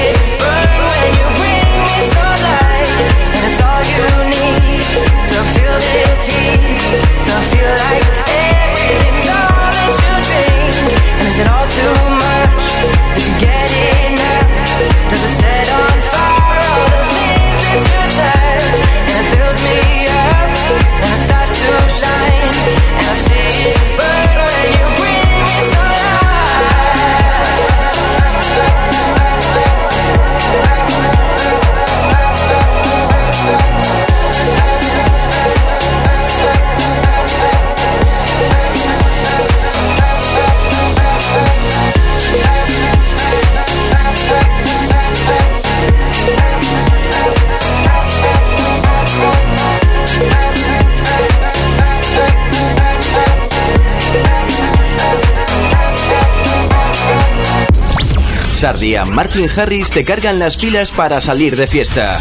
Martin 58.82 59.48
Harris 59.48 59.92
te 59.92 60.04
cargan 60.04 60.40
las 60.40 60.56
pilas 60.56 60.90
para 60.90 61.20
salir 61.20 61.54
de 61.54 61.68
fiesta. 61.68 62.18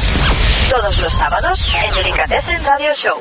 Todos 0.69 1.01
los 1.01 1.11
sábados 1.11 1.75
en 1.83 1.95
Delicatessen 1.95 2.63
Radio 2.63 2.93
Show. 2.93 3.19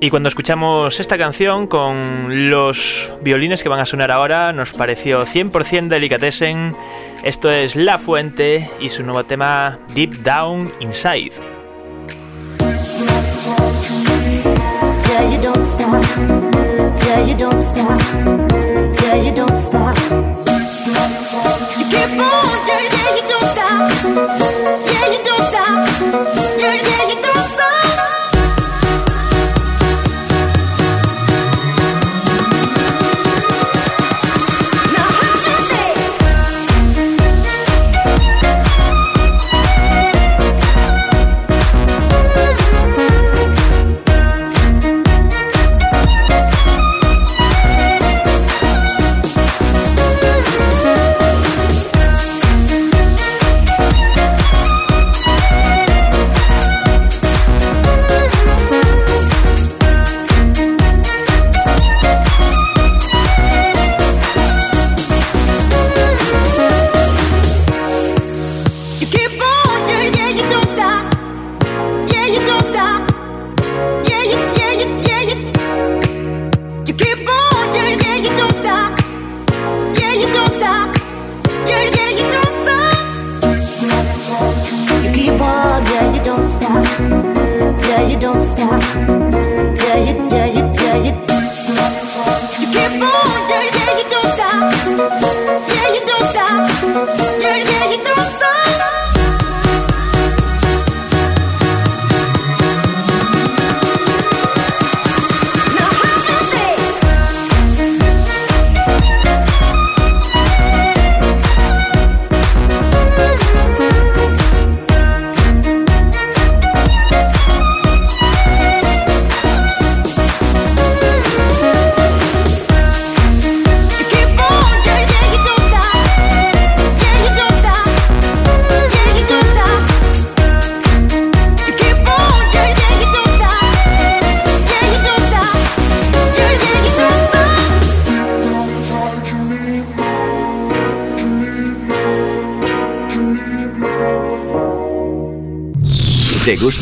Y 0.00 0.10
cuando 0.10 0.28
escuchamos 0.28 0.98
esta 0.98 1.16
canción 1.18 1.68
con 1.68 2.50
los 2.50 3.12
violines 3.22 3.62
que 3.62 3.68
van 3.68 3.78
a 3.78 3.86
sonar 3.86 4.10
ahora, 4.10 4.52
nos 4.52 4.72
pareció 4.72 5.24
100% 5.24 5.86
Delicatessen. 5.86 6.74
Esto 7.22 7.52
es 7.52 7.76
La 7.76 7.98
Fuente 7.98 8.68
y 8.80 8.88
su 8.88 9.04
nuevo 9.04 9.22
tema 9.22 9.78
Deep 9.94 10.14
Down 10.24 10.72
Inside. 10.80 11.57
Yeah, 15.90 17.24
you 17.24 17.34
don't 17.34 17.62
stop. 17.62 18.00
Yeah, 19.00 19.16
you 19.24 19.32
don't 19.32 19.58
stop. 19.58 19.96
You 21.78 21.84
keep 21.88 22.12
on, 22.20 22.44
yeah, 22.68 22.82
yeah, 22.92 23.16
you 23.16 23.24
don't 23.32 23.48
stop. 23.54 23.80
Yeah, 24.92 25.06
you 25.12 25.20
don't 25.24 25.44
stop. 25.48 25.88
Yeah, 26.60 26.74
you 26.74 26.87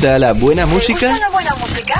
gusta 0.06 0.18
la 0.20 0.32
buena 0.34 0.66
música? 0.66 1.08
¿Gusta 1.08 1.26
la 1.26 1.30
buena 1.30 1.50
música? 1.56 1.94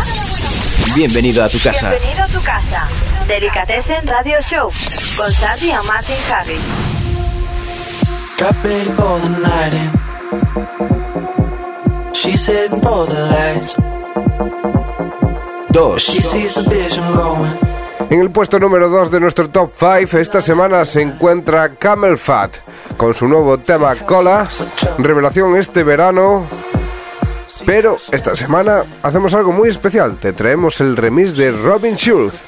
Bienvenido 0.95 1.43
a 1.43 1.49
tu 1.49 1.59
casa. 1.59 1.91
Bienvenido 1.91 2.23
a 2.23 2.29
tu 2.29 2.41
casa. 2.41 2.89
Delicatessen 3.27 4.07
Radio 4.07 4.41
Show 4.41 4.71
con 5.17 5.33
Sandy 5.33 5.71
y 5.71 5.87
Martin 5.89 6.17
Harris. 6.31 6.61
Got 8.39 8.55
ready 8.63 8.91
for 8.93 9.21
the 9.21 9.29
night 9.41 9.73
in. 9.75 9.91
She's 12.13 12.47
heading 12.47 12.81
for 12.81 13.07
the 13.09 13.27
lights. 13.27 13.75
Dos. 15.71 16.03
She 16.03 16.23
sees 16.23 16.55
the 16.55 16.63
vision 16.71 17.05
going. 17.13 17.59
En 18.09 18.21
el 18.21 18.31
puesto 18.31 18.61
número 18.61 18.89
2 18.89 19.11
de 19.11 19.19
nuestro 19.19 19.51
top 19.51 19.73
5 19.77 20.19
esta 20.19 20.41
semana 20.41 20.85
se 20.85 21.03
encuentra 21.03 21.75
Camel 21.75 22.17
Fat 22.17 22.59
con 22.97 23.15
su 23.15 23.27
nuevo 23.27 23.59
tema 23.59 23.97
Cola, 23.97 24.49
revelación 24.99 25.57
este 25.57 25.83
verano. 25.83 26.47
Pero 27.67 27.97
esta 28.13 28.37
semana 28.37 28.85
hacemos 29.03 29.35
algo 29.35 29.51
muy 29.51 29.69
especial, 29.69 30.17
te 30.19 30.33
traemos 30.33 30.81
el 30.81 30.97
remix 30.97 31.37
de 31.37 31.51
Robin 31.51 31.97
Schulz. 31.97 32.45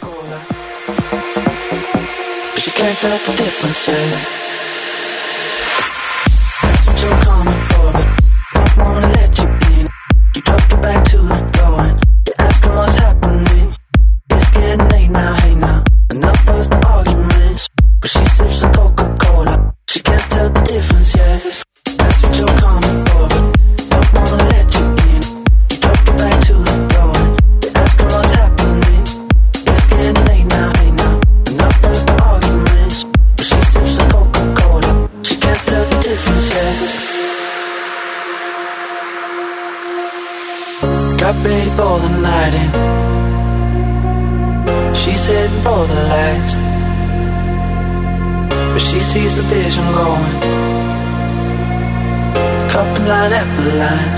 Line 53.08 53.32
after 53.32 53.64
line. 53.80 54.12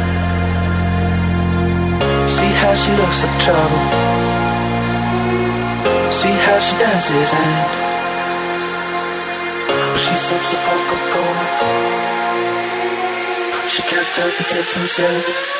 See 2.27 2.53
how 2.63 2.75
she 2.75 2.91
looks 3.01 3.23
like 3.23 3.39
trouble. 3.47 3.85
See 6.11 6.35
how 6.47 6.59
she 6.59 6.75
dances 6.83 7.31
and 7.43 7.55
she 9.97 10.15
sips 10.27 10.51
the 10.53 10.59
Coca-Cola. 10.67 11.47
She 13.69 13.83
can't 13.83 14.09
tell 14.17 14.31
the 14.39 14.45
difference 14.55 14.99
yet. 14.99 15.60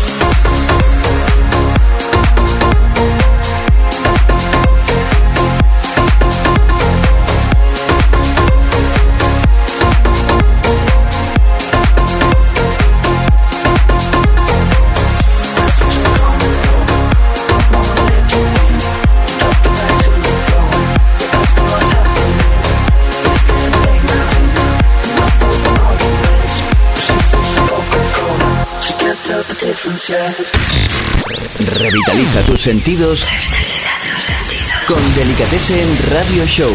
Revitaliza 29.91 30.31
tus 30.37 30.47
sentidos. 30.47 31.77
Revitaliza 31.81 32.41
tus 32.43 32.61
sentidos. 32.61 33.27
Con 34.87 35.15
Delicatessen 35.15 35.97
Radio 36.13 36.45
Show. 36.45 36.71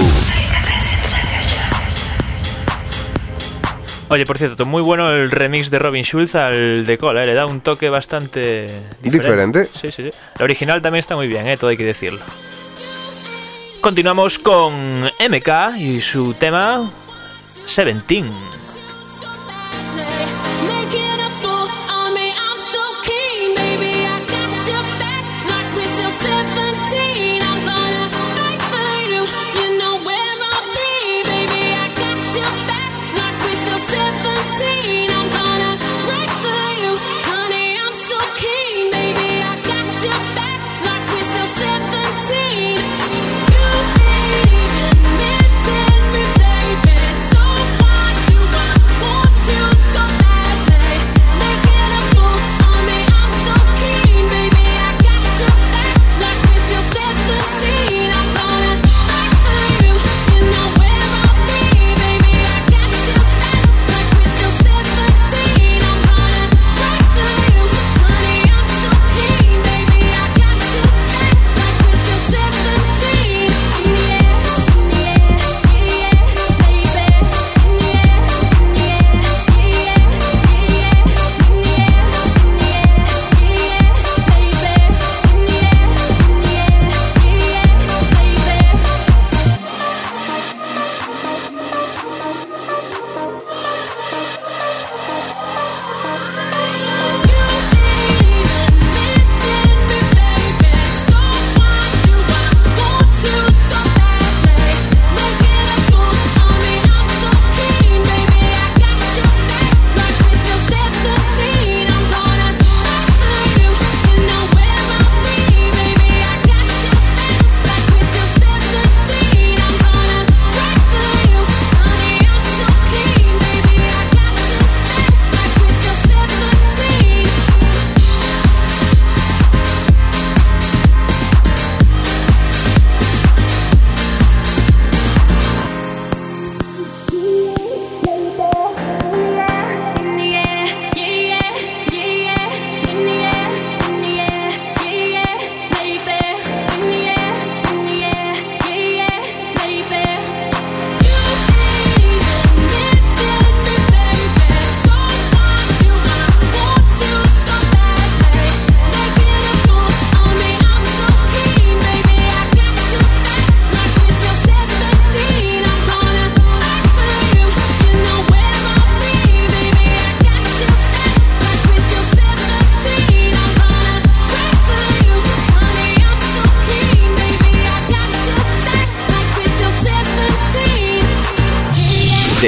Oye, 4.09 4.27
por 4.27 4.37
cierto, 4.37 4.67
muy 4.67 4.83
bueno 4.83 5.09
el 5.09 5.31
remix 5.31 5.71
de 5.71 5.79
Robin 5.79 6.05
Schulz 6.05 6.35
al 6.35 6.85
de 6.85 6.99
Cola, 6.99 7.23
¿eh? 7.23 7.27
le 7.27 7.33
da 7.33 7.47
un 7.47 7.63
toque 7.63 7.89
bastante 7.89 8.67
diferente. 9.01 9.65
Sí, 9.65 9.91
sí, 9.91 10.11
sí. 10.11 10.11
La 10.39 10.45
original 10.45 10.83
también 10.83 11.01
está 11.01 11.17
muy 11.17 11.27
bien, 11.27 11.47
¿eh? 11.47 11.57
todo 11.57 11.71
hay 11.71 11.79
que 11.79 11.87
decirlo. 11.87 12.21
Continuamos 13.81 14.39
con 14.39 15.05
MK 15.05 15.79
y 15.79 16.03
su 16.03 16.35
tema 16.35 16.93
17. 17.67 18.03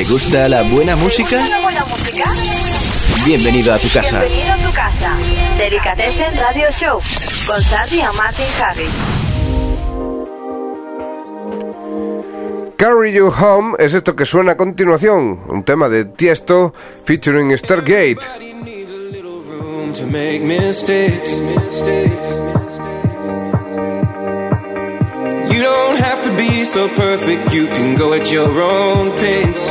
Gusta 0.08 0.48
la 0.48 0.62
buena 0.62 0.96
música? 0.96 1.46
¿La 1.48 1.60
buena 1.60 1.84
música? 1.84 2.24
Bienvenido 3.26 3.74
a 3.74 3.78
tu 3.78 3.88
casa. 3.90 4.20
Bienvenido 4.24 4.54
a 4.54 4.56
tu 4.56 4.72
casa. 4.74 5.16
Delicatessen 5.58 6.34
Radio 6.38 6.70
Show 6.70 6.98
con 7.46 7.60
Sandy 7.60 7.96
y 7.96 8.16
Martin 8.16 8.46
Harris. 8.58 8.94
Carry 12.78 13.12
You 13.12 13.32
Home 13.38 13.76
es 13.78 13.92
esto 13.92 14.16
que 14.16 14.24
suena 14.24 14.52
a 14.52 14.56
continuación, 14.56 15.40
un 15.48 15.64
tema 15.64 15.90
de 15.90 16.06
Tiesto 16.06 16.72
featuring 17.04 17.50
Stargate. 17.58 18.18
You 25.50 25.62
don't 25.62 25.98
have 26.00 26.22
to 26.22 26.30
be 26.36 26.64
so 26.64 26.88
perfect, 26.88 27.52
you 27.52 27.66
can 27.66 27.96
go 27.96 28.14
at 28.14 28.30
your 28.30 28.48
own 28.62 29.10
pace. 29.16 29.67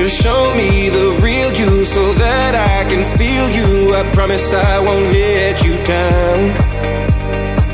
Just 0.00 0.22
show 0.22 0.54
me 0.54 0.88
the 0.88 1.20
real 1.22 1.52
you 1.52 1.84
so 1.84 2.14
that 2.14 2.54
I 2.54 2.88
can 2.88 3.04
feel 3.18 3.50
you. 3.50 3.94
I 3.94 4.02
promise 4.14 4.50
I 4.50 4.78
won't 4.80 5.12
let 5.12 5.62
you 5.62 5.76
down. 5.84 6.40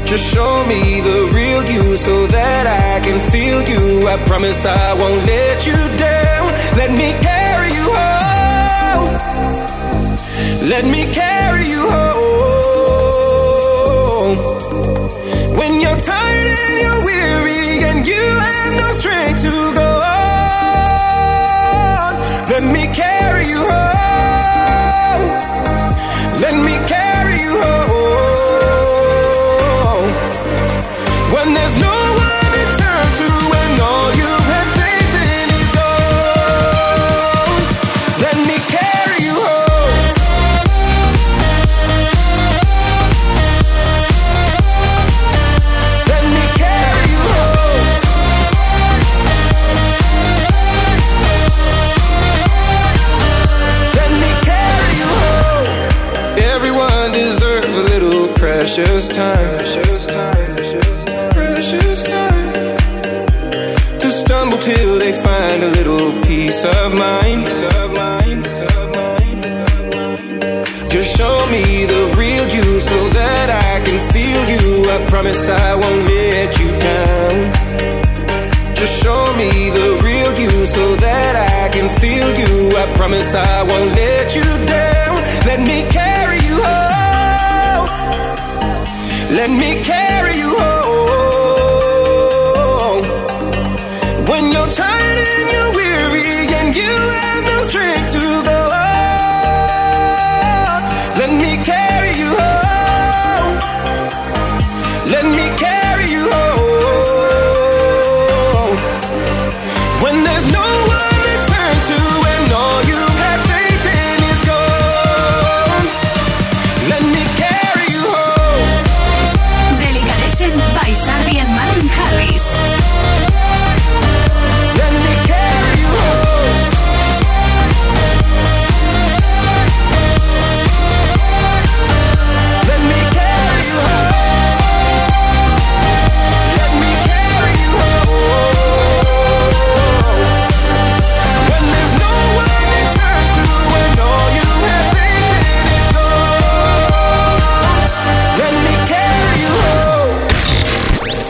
Just 0.05 0.35
show 0.35 0.67
me 0.67 1.01
the 1.03 1.31
real 1.33 1.63
you 1.71 1.97
so 1.97 2.27
that 2.27 2.67
I 2.67 2.99
can 3.07 3.21
feel 3.31 3.63
you. 3.63 4.09
I 4.09 4.17
promise 4.27 4.67
I 4.67 4.95
won't 4.95 5.25
let 5.25 5.67
you 5.69 5.79
down. 5.99 6.47
Let 6.77 6.91
me 6.91 7.15
carry 7.23 7.71
you 7.79 7.87
home. 8.03 9.15
Let 10.69 10.85
me 10.85 11.07
carry 11.15 11.69
you 11.69 11.89
home. 11.89 12.17
precious 15.87 15.96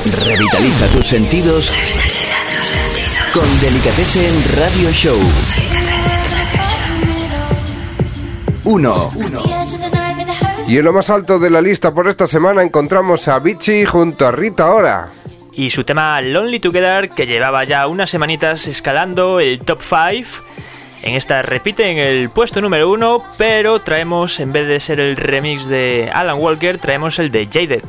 Revitaliza 0.07 0.87
tus 0.93 1.05
sentidos 1.05 1.73
con 3.35 3.61
Delicatessen 3.61 4.57
Radio 4.57 4.91
Show. 4.93 5.19
1. 8.63 9.11
Y 10.69 10.79
en 10.79 10.85
lo 10.85 10.93
más 10.93 11.11
alto 11.11 11.41
de 11.41 11.51
la 11.51 11.61
lista 11.61 11.93
por 11.93 12.07
esta 12.07 12.29
semana 12.29 12.63
encontramos 12.63 13.27
a 13.27 13.41
Vichy 13.41 13.85
junto 13.85 14.29
a 14.29 14.31
Rita 14.31 14.71
Ora. 14.71 15.11
Y 15.53 15.71
su 15.71 15.83
tema 15.83 16.21
Lonely 16.21 16.61
Together, 16.61 17.11
que 17.11 17.27
llevaba 17.27 17.65
ya 17.65 17.89
unas 17.89 18.09
semanitas 18.09 18.69
escalando 18.69 19.41
el 19.41 19.61
top 19.61 19.81
5. 19.83 20.45
En 21.03 21.17
esta 21.17 21.43
repite 21.43 21.91
en 21.91 21.99
el 21.99 22.31
puesto 22.31 22.61
número 22.61 22.91
1, 22.91 23.23
pero 23.39 23.81
traemos, 23.81 24.39
en 24.39 24.53
vez 24.53 24.69
de 24.69 24.79
ser 24.79 25.01
el 25.01 25.17
remix 25.17 25.67
de 25.67 26.11
Alan 26.15 26.39
Walker, 26.39 26.79
traemos 26.79 27.19
el 27.19 27.33
de 27.33 27.47
Jaded. 27.47 27.83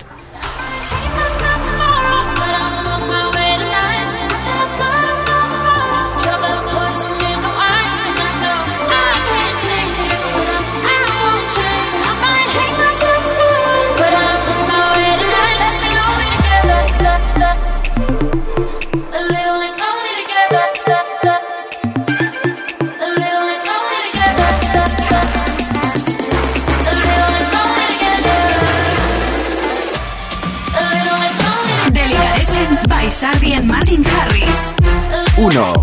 1. 35.38 35.74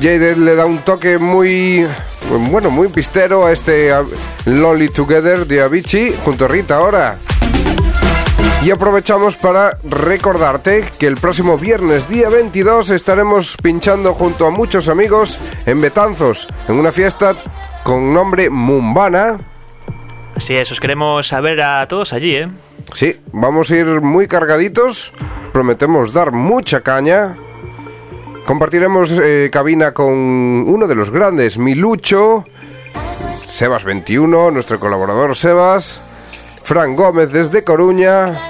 Jaded 0.00 0.36
le 0.36 0.54
da 0.54 0.66
un 0.66 0.78
toque 0.78 1.18
muy 1.18 1.84
bueno, 2.50 2.70
muy 2.70 2.88
pistero 2.88 3.46
a 3.46 3.52
este 3.52 3.92
Lonely 4.44 4.90
Together 4.90 5.46
de 5.46 5.62
Avicii 5.62 6.14
junto 6.24 6.44
a 6.44 6.48
Rita 6.48 6.76
ahora. 6.76 7.18
Y 8.62 8.70
aprovechamos 8.70 9.36
para 9.36 9.78
recordarte 9.82 10.84
que 10.98 11.08
el 11.08 11.16
próximo 11.16 11.58
viernes 11.58 12.08
día 12.08 12.28
22 12.28 12.90
estaremos 12.90 13.56
pinchando 13.56 14.14
junto 14.14 14.46
a 14.46 14.50
muchos 14.50 14.88
amigos 14.88 15.40
en 15.66 15.80
Betanzos, 15.80 16.46
en 16.68 16.76
una 16.76 16.92
fiesta 16.92 17.34
con 17.82 18.12
nombre 18.12 18.50
Mumbana. 18.50 19.47
Así 20.38 20.54
es, 20.54 20.70
os 20.70 20.78
queremos 20.78 21.26
saber 21.26 21.60
a 21.60 21.88
todos 21.88 22.12
allí, 22.12 22.36
¿eh? 22.36 22.48
Sí, 22.94 23.16
vamos 23.32 23.72
a 23.72 23.76
ir 23.76 24.00
muy 24.00 24.28
cargaditos, 24.28 25.12
prometemos 25.52 26.12
dar 26.12 26.30
mucha 26.30 26.80
caña. 26.82 27.36
Compartiremos 28.46 29.18
eh, 29.20 29.50
cabina 29.52 29.92
con 29.92 30.14
uno 30.14 30.86
de 30.86 30.94
los 30.94 31.10
grandes, 31.10 31.58
Milucho, 31.58 32.44
Sebas21, 33.34 34.52
nuestro 34.52 34.78
colaborador 34.78 35.36
Sebas, 35.36 36.00
Fran 36.62 36.94
Gómez 36.94 37.32
desde 37.32 37.64
Coruña, 37.64 38.40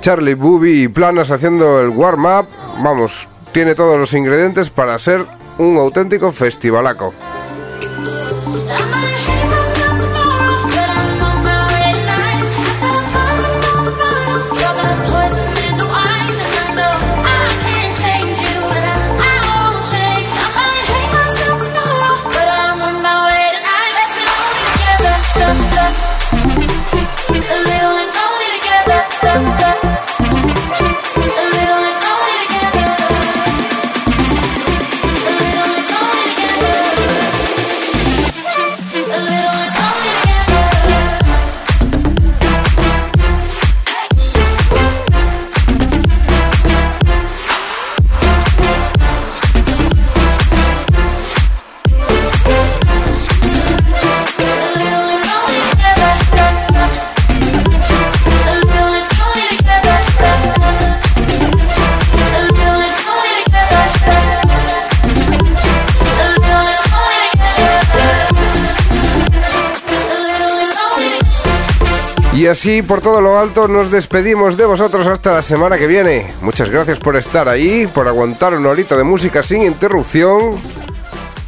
Charlie 0.00 0.34
Bubi 0.34 0.82
y 0.82 0.88
Planas 0.88 1.30
haciendo 1.30 1.80
el 1.80 1.90
warm-up. 1.90 2.48
Vamos, 2.82 3.28
tiene 3.52 3.76
todos 3.76 3.96
los 3.96 4.12
ingredientes 4.12 4.70
para 4.70 4.98
ser 4.98 5.24
un 5.58 5.78
auténtico 5.78 6.32
festivalaco. 6.32 7.14
Así, 72.62 72.80
por 72.80 73.00
todo 73.00 73.20
lo 73.20 73.40
alto, 73.40 73.66
nos 73.66 73.90
despedimos 73.90 74.56
de 74.56 74.64
vosotros 74.64 75.04
hasta 75.08 75.32
la 75.32 75.42
semana 75.42 75.76
que 75.78 75.88
viene. 75.88 76.28
Muchas 76.42 76.70
gracias 76.70 77.00
por 77.00 77.16
estar 77.16 77.48
ahí, 77.48 77.88
por 77.88 78.06
aguantar 78.06 78.54
una 78.54 78.68
horita 78.68 78.96
de 78.96 79.02
música 79.02 79.42
sin 79.42 79.64
interrupción. 79.64 80.54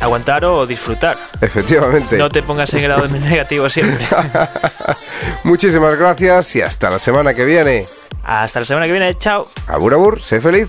Aguantar 0.01 0.45
o 0.45 0.67
disfrutar. 0.67 1.17
Efectivamente. 1.41 2.19
No 2.19 2.29
te 2.29 2.43
pongas 2.43 2.75
en 2.75 2.83
grado 2.83 3.07
negativo 3.29 3.71
siempre. 3.71 4.05
Muchísimas 5.45 5.97
gracias 5.97 6.57
y 6.57 6.63
hasta 6.63 6.91
la 6.91 6.99
semana 6.99 7.33
que 7.33 7.45
viene. 7.45 7.87
Hasta 8.25 8.59
la 8.59 8.67
semana 8.67 8.87
que 8.87 8.93
viene, 8.93 9.17
chao. 9.17 9.49
Abur, 9.69 9.95
abur, 9.95 10.21
sé 10.21 10.41
feliz. 10.41 10.69